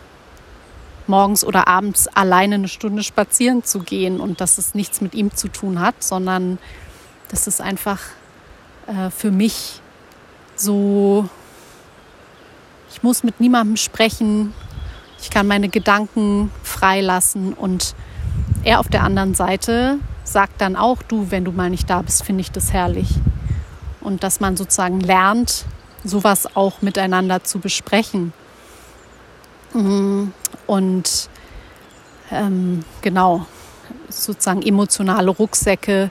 morgens 1.07 1.45
oder 1.45 1.69
abends 1.69 2.09
alleine 2.09 2.55
eine 2.57 2.69
Stunde 2.69 3.03
spazieren 3.03 3.63
zu 3.65 3.81
gehen 3.81 4.21
und 4.21 4.41
dass 4.41 4.59
es 4.59 4.75
nichts 4.75 5.01
mit 5.01 5.15
ihm 5.15 5.35
zu 5.35 5.49
tun 5.49 5.81
hat, 5.81 6.03
sondern 6.03 6.59
dass 7.29 7.47
es 7.47 7.61
einfach 7.61 8.01
äh, 8.87 9.11
für 9.11 9.31
mich 9.31 9.81
so 10.57 11.29
ich 12.95 13.03
muss 13.03 13.25
mit 13.25 13.41
niemandem 13.41 13.77
sprechen. 13.77 14.55
Ich 15.21 15.29
kann 15.29 15.49
meine 15.49 15.69
Gedanken 15.69 16.53
freilassen 16.63 17.53
und 17.53 17.97
er 18.63 18.79
auf 18.79 18.89
der 18.89 19.03
anderen 19.03 19.35
Seite 19.35 19.99
sagt 20.25 20.61
dann 20.61 20.77
auch, 20.77 21.03
du, 21.03 21.31
wenn 21.31 21.45
du 21.45 21.53
mal 21.53 21.71
nicht 21.71 21.89
da 21.89 22.03
bist, 22.03 22.25
finde 22.25 22.41
ich 22.41 22.51
das 22.51 22.73
herrlich. 22.73 23.09
Und 24.01 24.23
dass 24.23 24.41
man 24.41 24.57
sozusagen 24.57 25.01
lernt, 25.01 25.65
sowas 26.03 26.57
auch 26.57 26.83
miteinander 26.83 27.45
zu 27.45 27.59
besprechen. 27.59 28.33
Mhm. 29.73 30.33
Und 30.67 31.29
ähm, 32.31 32.85
genau, 33.03 33.47
sozusagen 34.09 34.63
emotionale 34.63 35.31
Rucksäcke 35.31 36.11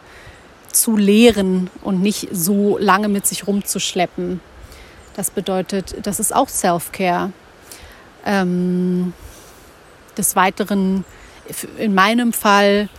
zu 0.72 0.98
leeren 0.98 1.70
und 1.84 2.02
nicht 2.02 2.30
so 2.32 2.78
lange 2.78 3.10
mit 3.10 3.28
sich 3.28 3.48
rumzuschleppen. 3.48 4.42
Das 5.16 5.30
bedeutet, 5.30 5.96
das 6.06 6.20
ist 6.20 6.34
auch 6.36 6.50
Self-Care. 6.50 7.32
Ähm, 8.26 9.14
des 10.18 10.36
Weiteren, 10.36 11.06
in 11.78 11.94
meinem 11.94 12.34
Fall 12.34 12.90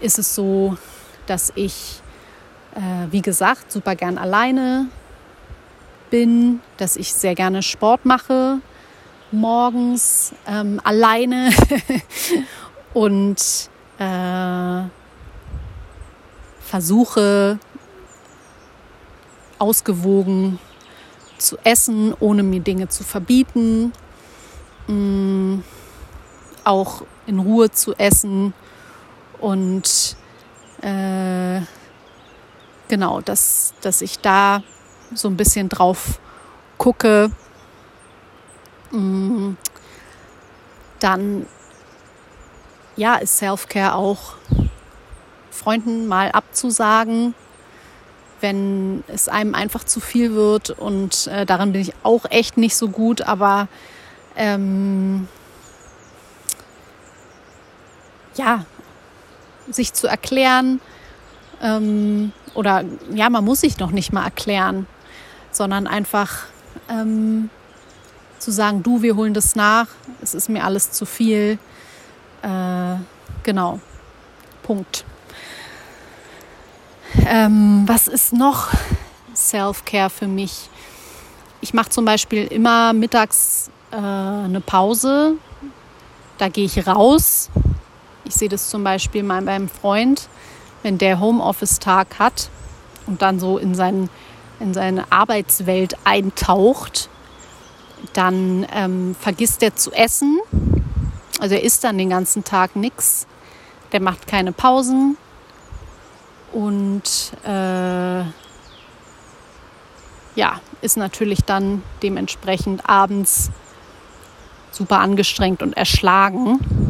ist 0.00 0.18
es 0.18 0.34
so, 0.34 0.76
dass 1.26 1.52
ich, 1.54 2.00
äh, 2.74 3.10
wie 3.10 3.22
gesagt, 3.22 3.72
super 3.72 3.94
gern 3.94 4.18
alleine 4.18 4.86
bin, 6.10 6.60
dass 6.76 6.96
ich 6.96 7.12
sehr 7.12 7.34
gerne 7.34 7.62
Sport 7.62 8.04
mache, 8.04 8.58
morgens 9.32 10.32
ähm, 10.46 10.80
alleine. 10.84 11.50
Und 12.94 13.68
äh, 13.98 14.82
versuche 16.60 17.58
ausgewogen 19.58 20.58
zu 21.38 21.56
essen, 21.64 22.14
ohne 22.18 22.42
mir 22.42 22.60
Dinge 22.60 22.88
zu 22.88 23.04
verbieten, 23.04 23.92
mm, 24.86 25.58
auch 26.64 27.02
in 27.26 27.38
Ruhe 27.38 27.70
zu 27.70 27.94
essen 27.94 28.54
und 29.46 30.16
äh, 30.82 31.60
genau, 32.88 33.20
dass, 33.20 33.74
dass 33.80 34.02
ich 34.02 34.18
da 34.20 34.62
so 35.14 35.28
ein 35.28 35.36
bisschen 35.36 35.68
drauf 35.68 36.20
gucke, 36.78 37.30
Mm, 38.90 39.56
dann 41.00 41.46
ja, 42.96 43.16
ist 43.16 43.38
Self-Care 43.38 43.94
auch 43.94 44.34
Freunden 45.50 46.06
mal 46.06 46.30
abzusagen, 46.30 47.34
wenn 48.40 49.04
es 49.08 49.28
einem 49.28 49.54
einfach 49.54 49.84
zu 49.84 50.00
viel 50.00 50.34
wird. 50.34 50.70
Und 50.70 51.26
äh, 51.26 51.44
daran 51.44 51.72
bin 51.72 51.82
ich 51.82 51.92
auch 52.02 52.24
echt 52.30 52.56
nicht 52.56 52.76
so 52.76 52.88
gut, 52.88 53.22
aber 53.22 53.68
ähm, 54.36 55.28
ja, 58.36 58.64
sich 59.70 59.92
zu 59.92 60.06
erklären 60.06 60.80
ähm, 61.62 62.32
oder 62.54 62.84
ja, 63.12 63.30
man 63.30 63.44
muss 63.44 63.60
sich 63.60 63.78
noch 63.78 63.90
nicht 63.90 64.12
mal 64.12 64.24
erklären, 64.24 64.86
sondern 65.50 65.86
einfach 65.86 66.46
ähm, 66.88 67.50
zu 68.38 68.50
sagen, 68.50 68.82
du, 68.82 69.02
wir 69.02 69.16
holen 69.16 69.34
das 69.34 69.56
nach, 69.56 69.88
es 70.22 70.34
ist 70.34 70.48
mir 70.48 70.64
alles 70.64 70.92
zu 70.92 71.06
viel. 71.06 71.58
Äh, 72.42 72.96
genau, 73.42 73.80
Punkt. 74.62 75.04
Ähm, 77.26 77.84
was 77.86 78.08
ist 78.08 78.32
noch 78.32 78.68
Self-Care 79.34 80.10
für 80.10 80.26
mich? 80.26 80.68
Ich 81.60 81.72
mache 81.74 81.88
zum 81.88 82.04
Beispiel 82.04 82.46
immer 82.46 82.92
mittags 82.92 83.70
äh, 83.90 83.96
eine 83.96 84.60
Pause. 84.64 85.34
Da 86.38 86.48
gehe 86.48 86.66
ich 86.66 86.86
raus. 86.86 87.50
Ich 88.26 88.34
sehe 88.34 88.48
das 88.48 88.68
zum 88.68 88.82
Beispiel 88.82 89.22
mal 89.22 89.42
beim 89.42 89.68
Freund, 89.68 90.28
wenn 90.82 90.98
der 90.98 91.20
Homeoffice-Tag 91.20 92.18
hat 92.18 92.50
und 93.06 93.22
dann 93.22 93.38
so 93.38 93.56
in, 93.56 93.74
seinen, 93.76 94.10
in 94.58 94.74
seine 94.74 95.10
Arbeitswelt 95.12 95.96
eintaucht, 96.04 97.08
dann 98.14 98.66
ähm, 98.72 99.14
vergisst 99.18 99.62
er 99.62 99.76
zu 99.76 99.92
essen. 99.92 100.40
Also 101.40 101.54
er 101.54 101.62
isst 101.62 101.84
dann 101.84 101.98
den 101.98 102.10
ganzen 102.10 102.42
Tag 102.42 102.74
nichts. 102.74 103.28
Der 103.92 104.00
macht 104.00 104.26
keine 104.26 104.50
Pausen. 104.52 105.16
Und 106.52 107.32
äh, 107.44 108.20
ja, 110.34 110.60
ist 110.80 110.96
natürlich 110.96 111.40
dann 111.44 111.82
dementsprechend 112.02 112.88
abends 112.88 113.50
super 114.72 114.98
angestrengt 114.98 115.62
und 115.62 115.76
erschlagen. 115.76 116.85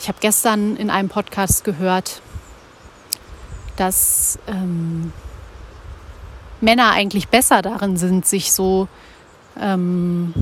Ich 0.00 0.08
habe 0.08 0.16
gestern 0.18 0.76
in 0.76 0.88
einem 0.88 1.10
Podcast 1.10 1.62
gehört, 1.62 2.22
dass 3.76 4.38
ähm, 4.46 5.12
Männer 6.62 6.92
eigentlich 6.92 7.28
besser 7.28 7.60
darin 7.60 7.98
sind, 7.98 8.24
sich 8.24 8.50
so, 8.52 8.88
ähm, 9.60 10.32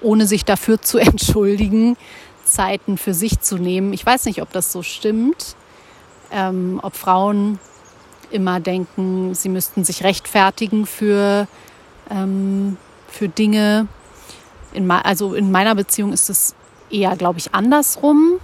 ohne 0.00 0.28
sich 0.28 0.44
dafür 0.44 0.80
zu 0.80 0.98
entschuldigen, 0.98 1.96
Zeiten 2.44 2.96
für 2.96 3.12
sich 3.12 3.40
zu 3.40 3.58
nehmen. 3.58 3.92
Ich 3.92 4.06
weiß 4.06 4.24
nicht, 4.26 4.40
ob 4.40 4.52
das 4.52 4.70
so 4.70 4.84
stimmt, 4.84 5.56
ähm, 6.30 6.78
ob 6.80 6.94
Frauen 6.94 7.58
immer 8.30 8.60
denken, 8.60 9.34
sie 9.34 9.48
müssten 9.48 9.82
sich 9.82 10.04
rechtfertigen 10.04 10.86
für, 10.86 11.48
ähm, 12.08 12.76
für 13.08 13.28
Dinge. 13.28 13.88
In, 14.72 14.88
also 14.88 15.34
in 15.34 15.50
meiner 15.50 15.74
Beziehung 15.74 16.12
ist 16.12 16.30
es 16.30 16.54
eher, 16.88 17.16
glaube 17.16 17.40
ich, 17.40 17.52
andersrum. 17.52 18.38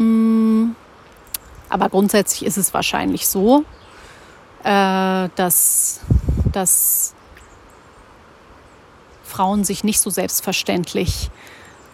Mm, 0.00 0.74
aber 1.68 1.90
grundsätzlich 1.90 2.46
ist 2.46 2.56
es 2.56 2.72
wahrscheinlich 2.72 3.28
so, 3.28 3.64
äh, 4.64 5.28
dass, 5.36 6.00
dass 6.52 7.14
Frauen 9.22 9.62
sich 9.62 9.84
nicht 9.84 10.00
so 10.00 10.08
selbstverständlich 10.10 11.30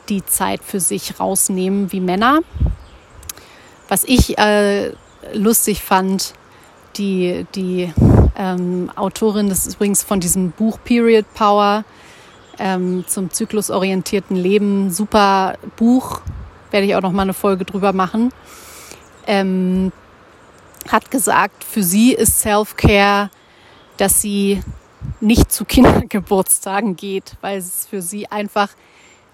die 0.09 0.25
Zeit 0.25 0.63
für 0.63 0.79
sich 0.79 1.19
rausnehmen 1.19 1.91
wie 1.91 2.01
Männer. 2.01 2.39
Was 3.89 4.05
ich 4.05 4.39
äh, 4.39 4.93
lustig 5.35 5.83
fand, 5.83 6.35
die, 6.97 7.45
die 7.57 7.93
ähm, 8.37 8.91
Autorin, 8.95 9.49
das 9.49 9.67
ist 9.67 9.75
übrigens 9.75 10.05
von 10.05 10.21
diesem 10.21 10.53
Buch 10.53 10.79
Period 10.85 11.27
Power 11.35 11.85
ähm, 12.59 13.05
zum 13.09 13.31
zyklusorientierten 13.31 14.37
Leben, 14.37 14.91
super 14.91 15.59
Buch, 15.77 16.21
werde 16.71 16.87
ich 16.87 16.95
auch 16.95 17.03
noch 17.03 17.13
mal 17.13 17.23
eine 17.23 17.35
Folge 17.35 17.65
drüber 17.65 17.93
machen, 17.93 18.33
ähm, 19.27 19.93
hat 20.89 21.11
gesagt, 21.11 21.65
für 21.65 21.83
sie 21.83 22.13
ist 22.13 22.41
Self-Care, 22.41 23.31
dass 23.97 24.21
sie 24.21 24.63
nicht 25.21 25.53
zu 25.53 25.65
Kindergeburtstagen 25.67 26.97
geht, 26.97 27.37
weil 27.41 27.59
es 27.59 27.87
für 27.87 28.03
sie 28.03 28.31
einfach 28.31 28.71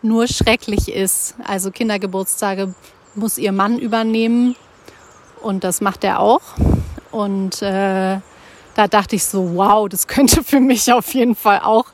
nur 0.03 0.27
schrecklich 0.27 0.93
ist. 0.93 1.37
Also 1.45 1.71
Kindergeburtstage 1.71 2.75
muss 3.15 3.39
ihr 3.39 3.53
Mann 3.53 3.79
übernehmen 3.79 4.57
und 5.43 5.65
das 5.65 5.81
macht 5.81 6.05
er 6.05 6.21
auch. 6.21 6.43
Und 7.11 7.61
äh, 7.63 8.19
da 8.75 8.89
dachte 8.89 9.17
ich 9.17 9.25
so, 9.25 9.55
wow, 9.57 9.89
das 9.89 10.07
könnte 10.07 10.43
für 10.43 10.61
mich 10.61 10.93
auf 10.93 11.13
jeden 11.15 11.37
Fall 11.37 11.61
auch 11.61 11.87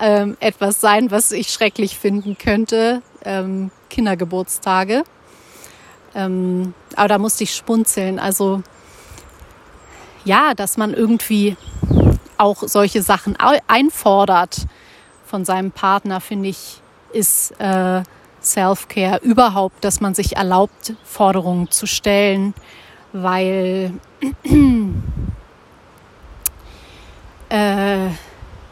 ähm, 0.00 0.36
etwas 0.40 0.80
sein, 0.80 1.10
was 1.10 1.32
ich 1.32 1.50
schrecklich 1.50 1.98
finden 1.98 2.38
könnte. 2.38 3.02
Ähm, 3.24 3.70
Kindergeburtstage. 3.94 5.04
Ähm, 6.14 6.74
aber 6.96 7.08
da 7.08 7.18
musste 7.18 7.44
ich 7.44 7.54
spunzeln. 7.54 8.18
Also 8.18 8.62
ja, 10.24 10.54
dass 10.54 10.76
man 10.76 10.94
irgendwie 10.94 11.56
auch 12.36 12.62
solche 12.66 13.02
Sachen 13.02 13.36
einfordert 13.68 14.66
von 15.24 15.44
seinem 15.44 15.70
Partner, 15.70 16.20
finde 16.20 16.48
ich, 16.48 16.80
ist 17.12 17.52
äh, 17.60 18.02
Self-Care 18.42 19.20
überhaupt, 19.22 19.84
dass 19.84 20.00
man 20.00 20.14
sich 20.14 20.36
erlaubt, 20.36 20.94
Forderungen 21.04 21.70
zu 21.70 21.86
stellen, 21.86 22.54
weil 23.12 23.92
äh, 27.48 28.08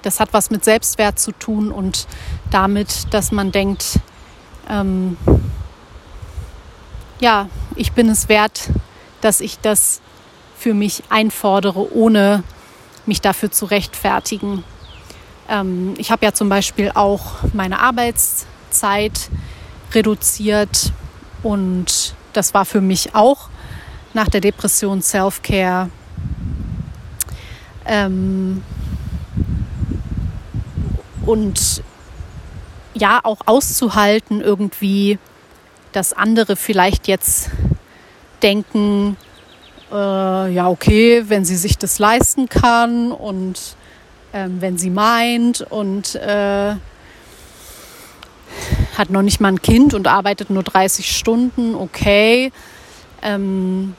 das 0.02 0.18
hat 0.18 0.32
was 0.32 0.50
mit 0.50 0.64
Selbstwert 0.64 1.20
zu 1.20 1.30
tun 1.32 1.70
und 1.70 2.08
damit, 2.50 3.12
dass 3.14 3.30
man 3.30 3.52
denkt, 3.52 4.00
ähm, 4.68 5.16
ja, 7.20 7.48
ich 7.76 7.92
bin 7.92 8.08
es 8.08 8.28
wert, 8.28 8.70
dass 9.20 9.40
ich 9.40 9.58
das 9.60 10.00
für 10.56 10.74
mich 10.74 11.02
einfordere, 11.08 11.94
ohne 11.94 12.42
mich 13.06 13.20
dafür 13.20 13.50
zu 13.50 13.66
rechtfertigen. 13.66 14.64
Ähm, 15.48 15.94
ich 15.98 16.10
habe 16.10 16.24
ja 16.24 16.32
zum 16.32 16.48
Beispiel 16.48 16.90
auch 16.94 17.36
meine 17.52 17.80
Arbeitszeit 17.80 19.30
reduziert 19.92 20.92
und 21.42 22.14
das 22.32 22.54
war 22.54 22.64
für 22.64 22.80
mich 22.80 23.14
auch 23.14 23.48
nach 24.14 24.28
der 24.28 24.40
Depression 24.40 25.02
Self-Care. 25.02 25.90
Ähm, 27.84 28.62
und 31.26 31.82
ja, 32.94 33.20
auch 33.22 33.38
auszuhalten 33.46 34.40
irgendwie, 34.40 35.18
dass 35.92 36.12
andere 36.12 36.56
vielleicht 36.56 37.08
jetzt 37.08 37.50
denken, 38.42 39.16
äh, 39.90 40.52
ja, 40.52 40.68
okay, 40.68 41.24
wenn 41.28 41.44
sie 41.44 41.56
sich 41.56 41.78
das 41.78 41.98
leisten 41.98 42.48
kann 42.48 43.12
und 43.12 43.76
ähm, 44.32 44.60
wenn 44.60 44.78
sie 44.78 44.90
meint 44.90 45.60
und 45.60 46.14
äh, 46.14 46.74
hat 48.96 49.10
noch 49.10 49.22
nicht 49.22 49.40
mal 49.40 49.48
ein 49.48 49.62
Kind 49.62 49.94
und 49.94 50.06
arbeitet 50.06 50.50
nur 50.50 50.62
30 50.62 51.16
Stunden, 51.16 51.74
okay. 51.74 52.52
Ähm, 53.22 53.94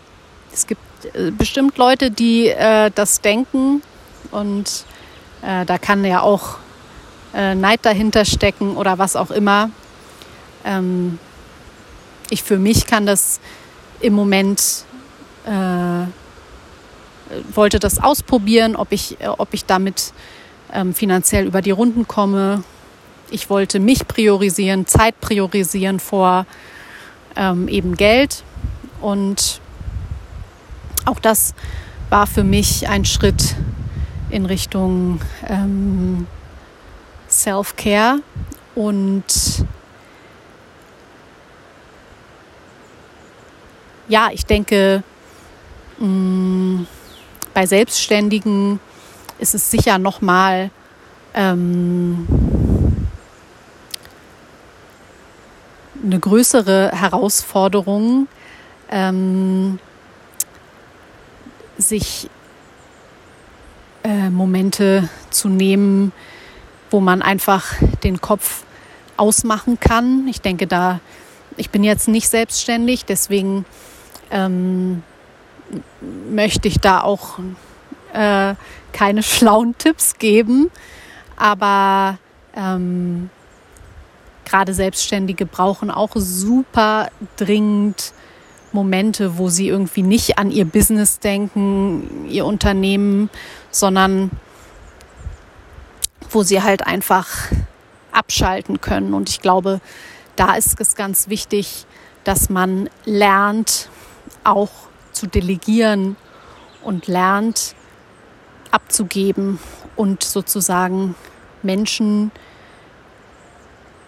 es 0.52 0.68
gibt 0.68 0.82
äh, 1.14 1.32
bestimmt 1.32 1.78
Leute, 1.78 2.12
die 2.12 2.50
äh, 2.50 2.92
das 2.94 3.22
denken 3.22 3.82
und 4.32 4.86
äh, 5.42 5.66
da 5.66 5.78
kann 5.78 6.04
ja 6.06 6.22
auch 6.22 6.58
äh, 7.34 7.56
Neid 7.56 7.80
dahinter 7.84 8.26
stecken 8.26 8.76
oder 8.76 8.98
was 8.98 9.16
auch 9.16 9.32
immer. 9.32 9.70
Ähm, 10.66 11.20
ich 12.30 12.44
für 12.44 12.58
mich 12.58 12.86
kann 12.86 13.06
das 13.06 13.40
im 14.00 14.14
Moment 14.14 14.86
äh, 15.46 16.06
wollte 17.54 17.80
das 17.80 18.00
ausprobieren, 18.00 18.76
ob 18.76 18.92
ich, 18.92 19.18
ob 19.38 19.54
ich 19.54 19.66
damit 19.66 20.14
ähm, 20.72 20.94
finanziell 20.94 21.46
über 21.46 21.62
die 21.62 21.72
Runden 21.72 22.08
komme. 22.08 22.64
Ich 23.32 23.50
wollte 23.50 23.80
mich 23.80 24.08
priorisieren, 24.08 24.86
Zeit 24.86 25.20
priorisieren 25.22 26.00
vor 26.00 26.46
ähm, 27.36 27.68
eben 27.68 27.96
Geld. 27.96 28.44
Und 29.02 29.60
auch 31.06 31.20
das 31.20 31.54
war 32.10 32.28
für 32.28 32.44
mich 32.44 32.88
ein 32.88 33.06
Schritt 33.06 33.56
in 34.30 34.46
Richtung 34.46 35.22
ähm, 35.48 36.28
Self-Care 37.42 38.20
und 38.76 39.24
ja, 44.08 44.30
ich 44.32 44.46
denke, 44.46 45.04
Mm, 46.00 46.86
bei 47.54 47.66
Selbstständigen 47.66 48.80
ist 49.40 49.54
es 49.54 49.70
sicher 49.70 49.98
noch 49.98 50.22
mal 50.22 50.72
ähm, 51.34 52.28
eine 56.04 56.20
größere 56.20 56.92
Herausforderung, 56.94 58.28
ähm, 58.90 59.80
sich 61.78 62.30
äh, 64.04 64.30
Momente 64.30 65.10
zu 65.30 65.48
nehmen, 65.48 66.12
wo 66.94 67.00
man 67.00 67.24
einfach 67.24 67.74
den 68.04 68.22
Kopf 68.22 68.64
ausmachen 69.18 69.80
kann. 69.80 70.28
Ich 70.28 70.42
denke, 70.42 70.68
da 70.68 71.00
ich 71.58 71.72
bin 71.72 71.84
jetzt 71.84 72.08
nicht 72.08 72.30
selbstständig, 72.30 73.06
deswegen 73.06 73.66
ähm, 74.32 75.04
möchte 76.30 76.68
ich 76.68 76.80
da 76.80 77.02
auch 77.02 77.40
äh, 78.14 78.54
keine 78.92 79.24
schlauen 79.24 79.76
Tipps 79.78 80.18
geben, 80.20 80.70
aber 81.36 82.20
ähm, 82.56 83.30
gerade 84.46 84.74
Selbstständige 84.74 85.46
brauchen 85.48 85.90
auch 85.90 86.12
super 86.16 87.10
dringend 87.38 88.14
Momente, 88.72 89.38
wo 89.38 89.50
sie 89.50 89.68
irgendwie 89.68 90.04
nicht 90.04 90.38
an 90.38 90.52
ihr 90.52 90.66
Business 90.66 91.20
denken, 91.20 92.28
ihr 92.30 92.46
Unternehmen, 92.46 93.30
sondern 93.72 94.32
wo 96.34 96.44
sie 96.44 96.62
halt 96.62 96.86
einfach 96.86 97.28
abschalten 98.12 98.82
können. 98.82 99.14
Und 99.14 99.30
ich 99.30 99.42
glaube, 99.42 99.82
da 100.36 100.56
ist 100.56 100.80
es 100.80 100.96
ganz 100.96 101.30
wichtig, 101.30 101.86
dass 102.24 102.50
man 102.50 102.90
lernt, 103.06 103.90
auch 104.44 104.72
zu 105.12 105.28
delegieren 105.28 106.16
und 106.84 107.08
lernt 107.08 107.76
abzugeben 108.72 109.60
und 109.96 110.24
sozusagen 110.24 111.16
Menschen 111.62 112.32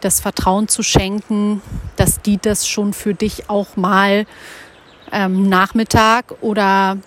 das 0.01 0.19
Vertrauen 0.19 0.67
zu 0.67 0.83
schenken, 0.83 1.61
dass 1.95 2.21
die 2.21 2.37
das 2.37 2.67
schon 2.67 2.93
für 2.93 3.13
dich 3.13 3.49
auch 3.49 3.75
mal 3.75 4.25
ähm, 5.11 5.47
Nachmittag 5.47 6.35
oder 6.41 6.97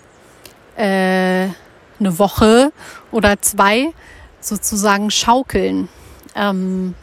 äh, 0.75 1.47
eine 1.99 2.19
Woche 2.19 2.71
oder 3.11 3.41
zwei 3.41 3.93
sozusagen 4.41 5.11
schaukeln. 5.11 5.89
Ähm, 6.35 6.95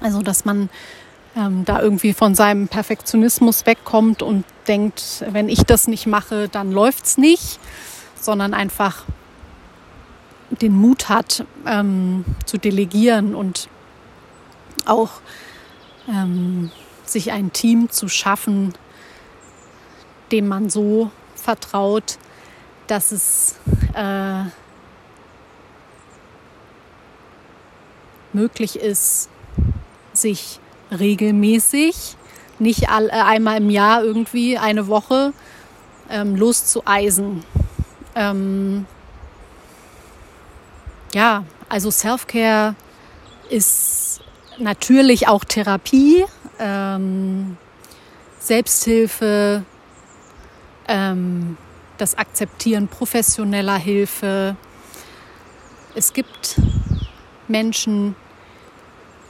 also, 0.00 0.22
dass 0.22 0.44
man 0.44 0.68
ähm, 1.36 1.64
da 1.64 1.80
irgendwie 1.80 2.12
von 2.12 2.34
seinem 2.34 2.68
Perfektionismus 2.68 3.66
wegkommt 3.66 4.22
und 4.22 4.44
denkt, 4.66 5.24
wenn 5.30 5.48
ich 5.48 5.64
das 5.64 5.86
nicht 5.86 6.06
mache, 6.06 6.48
dann 6.48 6.72
läuft's 6.72 7.18
nicht, 7.18 7.60
sondern 8.20 8.54
einfach 8.54 9.04
den 10.50 10.74
Mut 10.74 11.08
hat, 11.08 11.44
ähm, 11.66 12.24
zu 12.44 12.58
delegieren 12.58 13.34
und 13.34 13.68
auch 14.86 15.10
ähm, 16.08 16.70
sich 17.04 17.32
ein 17.32 17.52
Team 17.52 17.90
zu 17.90 18.08
schaffen, 18.08 18.74
dem 20.32 20.48
man 20.48 20.70
so 20.70 21.10
vertraut, 21.34 22.18
dass 22.86 23.12
es 23.12 23.56
äh, 23.94 24.44
möglich 28.32 28.76
ist, 28.76 29.28
sich 30.12 30.60
regelmäßig, 30.90 32.16
nicht 32.58 32.88
all, 32.88 33.08
äh, 33.08 33.12
einmal 33.12 33.58
im 33.58 33.70
Jahr 33.70 34.02
irgendwie 34.02 34.58
eine 34.58 34.86
Woche 34.88 35.32
ähm, 36.10 36.36
loszueisen. 36.36 37.44
Ähm, 38.14 38.86
ja, 41.12 41.44
also 41.68 41.90
Self-Care 41.90 42.74
ist 43.50 44.20
natürlich 44.58 45.28
auch 45.28 45.44
Therapie, 45.44 46.24
ähm, 46.58 47.56
Selbsthilfe, 48.38 49.64
ähm, 50.88 51.56
das 51.98 52.16
Akzeptieren 52.16 52.88
professioneller 52.88 53.76
Hilfe. 53.76 54.56
Es 55.94 56.12
gibt 56.12 56.56
Menschen, 57.48 58.16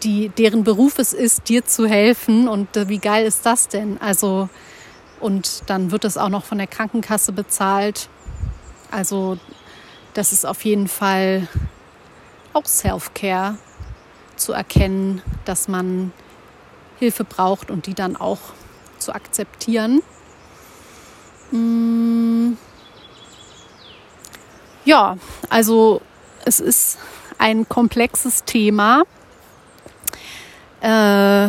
die, 0.02 0.28
deren 0.28 0.64
Beruf 0.64 0.98
es 0.98 1.12
ist, 1.12 1.48
dir 1.48 1.64
zu 1.64 1.86
helfen. 1.86 2.48
Und 2.48 2.76
äh, 2.76 2.88
wie 2.88 2.98
geil 2.98 3.26
ist 3.26 3.46
das 3.46 3.68
denn? 3.68 4.00
Also, 4.00 4.48
und 5.20 5.62
dann 5.66 5.90
wird 5.90 6.04
es 6.04 6.16
auch 6.16 6.28
noch 6.28 6.44
von 6.44 6.58
der 6.58 6.66
Krankenkasse 6.66 7.32
bezahlt. 7.32 8.08
Also, 8.90 9.38
das 10.14 10.32
ist 10.32 10.46
auf 10.46 10.64
jeden 10.64 10.88
Fall 10.88 11.48
auch 12.52 12.64
Self-Care 12.64 13.58
zu 14.36 14.52
erkennen, 14.52 15.22
dass 15.44 15.68
man 15.68 16.12
Hilfe 16.98 17.24
braucht 17.24 17.70
und 17.70 17.86
die 17.86 17.94
dann 17.94 18.16
auch 18.16 18.38
zu 18.98 19.14
akzeptieren. 19.14 20.02
Mm. 21.50 22.54
Ja, 24.84 25.18
also 25.50 26.00
es 26.44 26.60
ist 26.60 26.98
ein 27.38 27.68
komplexes 27.68 28.44
Thema. 28.44 29.02
Äh, 30.80 31.48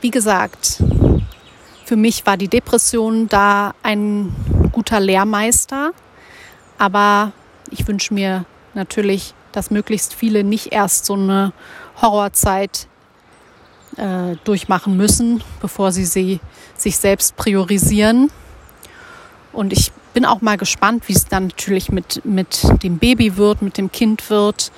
wie 0.00 0.10
gesagt, 0.10 0.82
für 1.84 1.96
mich 1.96 2.24
war 2.26 2.36
die 2.36 2.48
Depression 2.48 3.28
da 3.28 3.74
ein 3.82 4.34
guter 4.72 5.00
Lehrmeister, 5.00 5.92
aber 6.78 7.32
ich 7.70 7.86
wünsche 7.86 8.14
mir 8.14 8.44
natürlich, 8.74 9.34
dass 9.52 9.70
möglichst 9.70 10.14
viele 10.14 10.44
nicht 10.44 10.72
erst 10.72 11.04
so 11.04 11.14
eine 11.14 11.52
Horrorzeit 12.00 12.86
äh, 13.96 14.36
durchmachen 14.44 14.96
müssen, 14.96 15.42
bevor 15.60 15.92
sie, 15.92 16.04
sie 16.04 16.40
sich 16.76 16.96
selbst 16.96 17.36
priorisieren. 17.36 18.30
Und 19.52 19.72
ich 19.72 19.90
bin 20.12 20.24
auch 20.24 20.40
mal 20.40 20.56
gespannt, 20.56 21.08
wie 21.08 21.12
es 21.12 21.26
dann 21.26 21.48
natürlich 21.48 21.90
mit, 21.90 22.24
mit 22.24 22.82
dem 22.82 22.98
Baby 22.98 23.36
wird, 23.36 23.62
mit 23.62 23.78
dem 23.78 23.92
Kind 23.92 24.30
wird. 24.30 24.72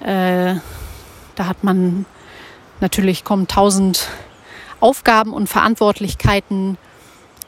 Äh, 0.00 0.54
da 1.34 1.46
hat 1.46 1.64
man 1.64 2.06
natürlich 2.80 3.24
kommen 3.24 3.48
tausend 3.48 4.08
Aufgaben 4.80 5.32
und 5.32 5.48
Verantwortlichkeiten 5.48 6.78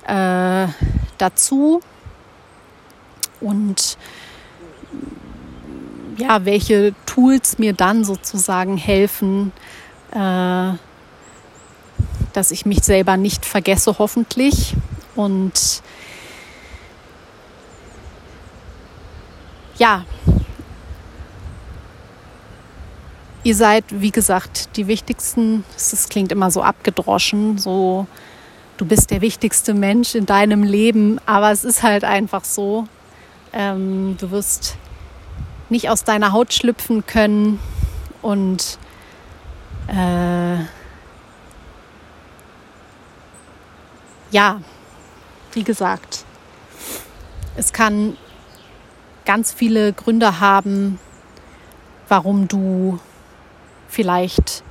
äh, 0.07 0.67
dazu. 1.19 1.81
Und 3.41 3.97
ja, 6.17 6.45
welche 6.45 6.95
Tools 7.07 7.59
mir 7.59 7.73
dann 7.73 8.05
sozusagen 8.05 8.77
helfen, 8.77 9.53
äh, 10.13 10.73
dass 12.33 12.51
ich 12.51 12.67
mich 12.67 12.83
selber 12.83 13.17
nicht 13.17 13.47
vergesse, 13.47 13.97
hoffentlich. 13.99 14.75
Und 15.15 15.83
ja, 19.79 20.05
ihr 23.45 23.55
seid, 23.55 23.85
wie 23.89 24.11
gesagt, 24.11 24.77
die 24.77 24.89
wichtigsten. 24.89 25.65
Es 25.77 26.09
klingt 26.09 26.33
immer 26.33 26.51
so 26.51 26.63
abgedroschen, 26.63 27.57
so 27.59 28.07
du 28.77 28.85
bist 28.85 29.11
der 29.11 29.21
wichtigste 29.21 29.75
Mensch 29.75 30.15
in 30.15 30.27
deinem 30.27 30.63
Leben, 30.63 31.19
aber 31.27 31.51
es 31.51 31.65
ist 31.65 31.83
halt 31.83 32.05
einfach 32.05 32.45
so. 32.45 32.87
Ähm, 33.53 34.17
du 34.21 34.31
wirst 34.31 34.77
nicht 35.71 35.89
aus 35.89 36.05
deiner 36.05 36.33
Haut 36.33 36.53
schlüpfen 36.53 37.07
können 37.07 37.59
und 38.21 38.79
äh, 39.87 40.59
ja, 44.31 44.61
wie 45.53 45.65
gesagt, 45.65 46.25
es 47.57 47.73
kann 47.73 48.17
ganz 49.29 49.53
viele 49.53 49.93
Gründe 49.93 50.41
haben, 50.41 50.99
warum 52.09 52.49
du 52.49 52.99
vielleicht 53.87 54.65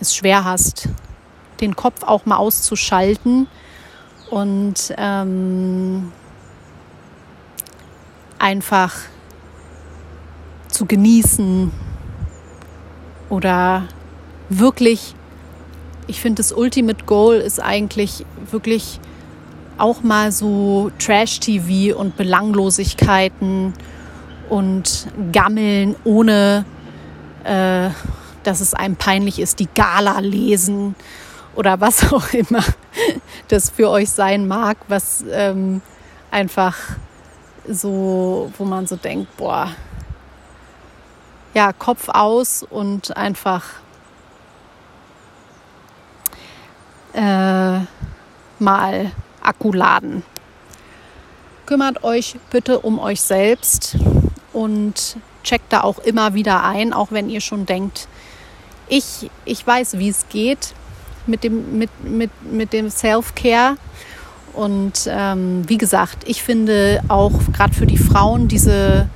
es 0.00 0.16
schwer 0.16 0.44
hast, 0.44 0.88
den 1.60 1.76
Kopf 1.76 2.02
auch 2.02 2.24
mal 2.24 2.36
auszuschalten. 2.36 3.48
Und 4.30 4.94
ähm, 4.96 6.10
einfach 8.38 8.96
zu 10.68 10.86
genießen 10.86 11.70
oder 13.28 13.88
wirklich, 14.48 15.14
ich 16.06 16.22
finde, 16.22 16.40
das 16.40 16.52
Ultimate 16.52 17.04
Goal 17.04 17.36
ist 17.36 17.60
eigentlich 17.60 18.24
wirklich 18.50 19.00
auch 19.78 20.02
mal 20.02 20.32
so 20.32 20.90
Trash-TV 20.98 21.96
und 21.96 22.16
Belanglosigkeiten 22.16 23.74
und 24.48 25.08
Gammeln, 25.32 25.94
ohne 26.04 26.64
äh, 27.44 27.90
dass 28.42 28.60
es 28.60 28.74
einem 28.74 28.96
peinlich 28.96 29.38
ist, 29.38 29.58
die 29.60 29.68
Gala 29.74 30.18
lesen 30.20 30.94
oder 31.54 31.80
was 31.80 32.12
auch 32.12 32.32
immer 32.32 32.62
das 33.48 33.70
für 33.70 33.90
euch 33.90 34.10
sein 34.10 34.46
mag, 34.46 34.76
was 34.88 35.24
ähm, 35.30 35.80
einfach 36.30 36.76
so, 37.66 38.50
wo 38.56 38.64
man 38.64 38.86
so 38.86 38.96
denkt, 38.96 39.36
boah, 39.36 39.70
ja, 41.54 41.72
Kopf 41.72 42.08
aus 42.08 42.62
und 42.62 43.16
einfach 43.16 43.64
äh, 47.12 47.80
mal 48.58 49.12
Akku 49.48 49.72
laden. 49.72 50.22
Kümmert 51.66 52.04
euch 52.04 52.36
bitte 52.50 52.80
um 52.80 52.98
euch 52.98 53.20
selbst 53.20 53.96
und 54.52 55.16
checkt 55.42 55.72
da 55.72 55.82
auch 55.82 55.98
immer 55.98 56.34
wieder 56.34 56.64
ein, 56.64 56.92
auch 56.92 57.10
wenn 57.10 57.28
ihr 57.28 57.40
schon 57.40 57.66
denkt, 57.66 58.08
ich, 58.88 59.30
ich 59.44 59.66
weiß, 59.66 59.98
wie 59.98 60.08
es 60.08 60.28
geht 60.28 60.74
mit 61.26 61.44
dem, 61.44 61.78
mit, 61.78 61.90
mit, 62.04 62.30
mit 62.44 62.72
dem 62.72 62.90
Self-Care. 62.90 63.76
Und 64.54 65.06
ähm, 65.06 65.68
wie 65.68 65.78
gesagt, 65.78 66.26
ich 66.26 66.42
finde 66.42 67.02
auch 67.08 67.32
gerade 67.52 67.74
für 67.74 67.86
die 67.86 67.98
Frauen 67.98 68.48
diese 68.48 69.08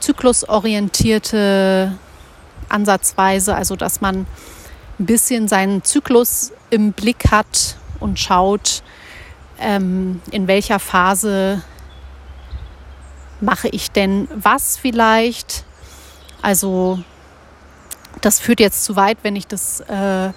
zyklusorientierte 0.00 1.96
Ansatzweise, 2.68 3.54
also 3.54 3.76
dass 3.76 4.00
man 4.00 4.26
ein 4.98 5.06
bisschen 5.06 5.46
seinen 5.46 5.84
Zyklus 5.84 6.52
im 6.70 6.92
Blick 6.92 7.30
hat 7.30 7.76
und 8.00 8.18
schaut, 8.18 8.82
ähm, 9.60 10.20
in 10.30 10.48
welcher 10.48 10.78
Phase 10.78 11.62
mache 13.40 13.68
ich 13.68 13.90
denn 13.90 14.28
was 14.34 14.76
vielleicht. 14.76 15.64
Also 16.42 16.98
das 18.20 18.40
führt 18.40 18.60
jetzt 18.60 18.84
zu 18.84 18.96
weit, 18.96 19.18
wenn 19.22 19.36
ich 19.36 19.46
das 19.46 19.80
äh, 19.80 20.30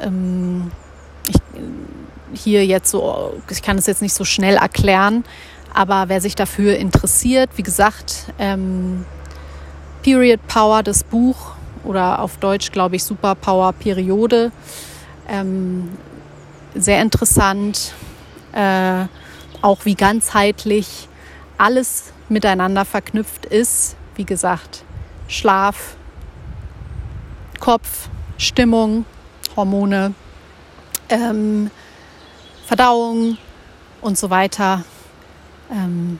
ähm, 0.00 0.70
ich, 1.26 1.36
hier 2.34 2.64
jetzt 2.64 2.90
so, 2.90 3.40
ich 3.50 3.62
kann 3.62 3.78
es 3.78 3.86
jetzt 3.86 4.02
nicht 4.02 4.14
so 4.14 4.24
schnell 4.24 4.56
erklären, 4.56 5.24
aber 5.74 6.08
wer 6.08 6.20
sich 6.20 6.34
dafür 6.34 6.76
interessiert, 6.76 7.50
wie 7.56 7.62
gesagt, 7.62 8.32
ähm, 8.38 9.04
Period 10.02 10.40
Power, 10.46 10.82
das 10.82 11.04
Buch 11.04 11.54
oder 11.84 12.20
auf 12.20 12.36
Deutsch 12.38 12.70
glaube 12.70 12.96
ich 12.96 13.04
Superpower 13.04 13.72
Periode, 13.72 14.52
ähm, 15.28 15.88
sehr 16.74 17.02
interessant, 17.02 17.92
äh, 18.58 19.06
auch 19.62 19.84
wie 19.84 19.94
ganzheitlich 19.94 21.08
alles 21.56 22.12
miteinander 22.28 22.84
verknüpft 22.84 23.46
ist. 23.46 23.96
Wie 24.16 24.24
gesagt, 24.24 24.84
Schlaf, 25.28 25.96
Kopf, 27.60 28.08
Stimmung, 28.36 29.04
Hormone, 29.56 30.14
ähm, 31.08 31.70
Verdauung 32.66 33.38
und 34.00 34.18
so 34.18 34.28
weiter. 34.30 34.84
Ähm, 35.70 36.18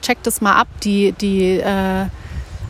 checkt 0.00 0.26
es 0.26 0.40
mal 0.40 0.54
ab. 0.54 0.68
Die, 0.84 1.12
die 1.12 1.58
äh, 1.58 2.06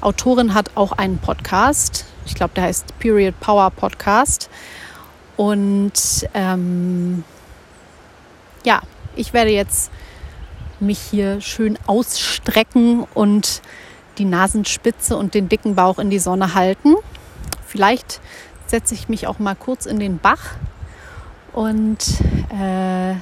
Autorin 0.01 0.55
hat 0.55 0.71
auch 0.77 0.93
einen 0.93 1.19
Podcast. 1.19 2.07
Ich 2.25 2.35
glaube, 2.35 2.55
der 2.55 2.65
heißt 2.65 2.99
Period 2.99 3.39
Power 3.41 3.71
Podcast. 3.71 4.49
Und 5.37 6.29
ähm, 6.35 7.25
ja, 8.65 8.81
ich 9.17 9.33
werde 9.33 9.51
jetzt 9.51 9.91
mich 10.81 10.99
hier 10.99 11.41
schön 11.41 11.79
ausstrecken 11.87 13.07
und 13.15 13.63
die 14.19 14.25
Nasenspitze 14.25 15.17
und 15.17 15.35
den 15.35 15.49
dicken 15.49 15.75
Bauch 15.75 15.99
in 15.99 16.11
die 16.11 16.19
Sonne 16.19 16.55
halten. 16.55 16.95
Vielleicht 17.67 18.21
setze 18.67 18.95
ich 18.95 19.09
mich 19.09 19.27
auch 19.27 19.39
mal 19.39 19.55
kurz 19.55 19.87
in 19.87 19.99
den 19.99 20.19
Bach 20.19 20.55
und 21.53 21.99
äh, 22.51 23.15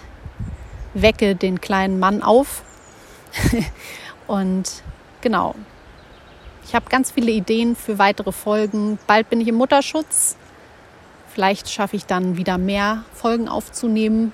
wecke 0.95 1.35
den 1.35 1.61
kleinen 1.61 1.99
Mann 1.99 2.23
auf. 2.23 2.63
und 4.27 4.83
genau, 5.21 5.55
ich 6.65 6.75
habe 6.75 6.91
ganz 6.91 7.11
viele 7.11 7.31
Ideen 7.31 7.77
für 7.77 7.99
weitere 7.99 8.33
Folgen. 8.33 8.99
Bald 9.07 9.31
bin 9.31 9.41
ich 9.41 9.49
im 9.49 9.55
Mutterschutz. 9.55 10.37
Vielleicht 11.33 11.71
schaffe 11.71 11.97
ich 11.97 12.05
dann 12.07 12.37
wieder 12.37 12.59
mehr 12.59 13.05
Folgen 13.15 13.49
aufzunehmen. 13.49 14.33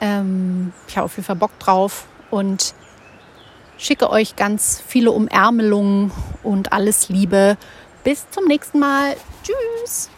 Ähm, 0.00 0.72
ich 0.88 0.96
habe 0.96 1.04
auf 1.04 1.16
jeden 1.16 1.26
Fall 1.26 1.36
Bock 1.36 1.58
drauf 1.58 2.06
und 2.30 2.74
schicke 3.78 4.10
euch 4.10 4.36
ganz 4.36 4.82
viele 4.86 5.10
Umärmelungen 5.10 6.12
und 6.42 6.72
alles 6.72 7.08
Liebe. 7.08 7.56
Bis 8.04 8.28
zum 8.30 8.46
nächsten 8.46 8.78
Mal. 8.78 9.16
Tschüss. 9.42 10.10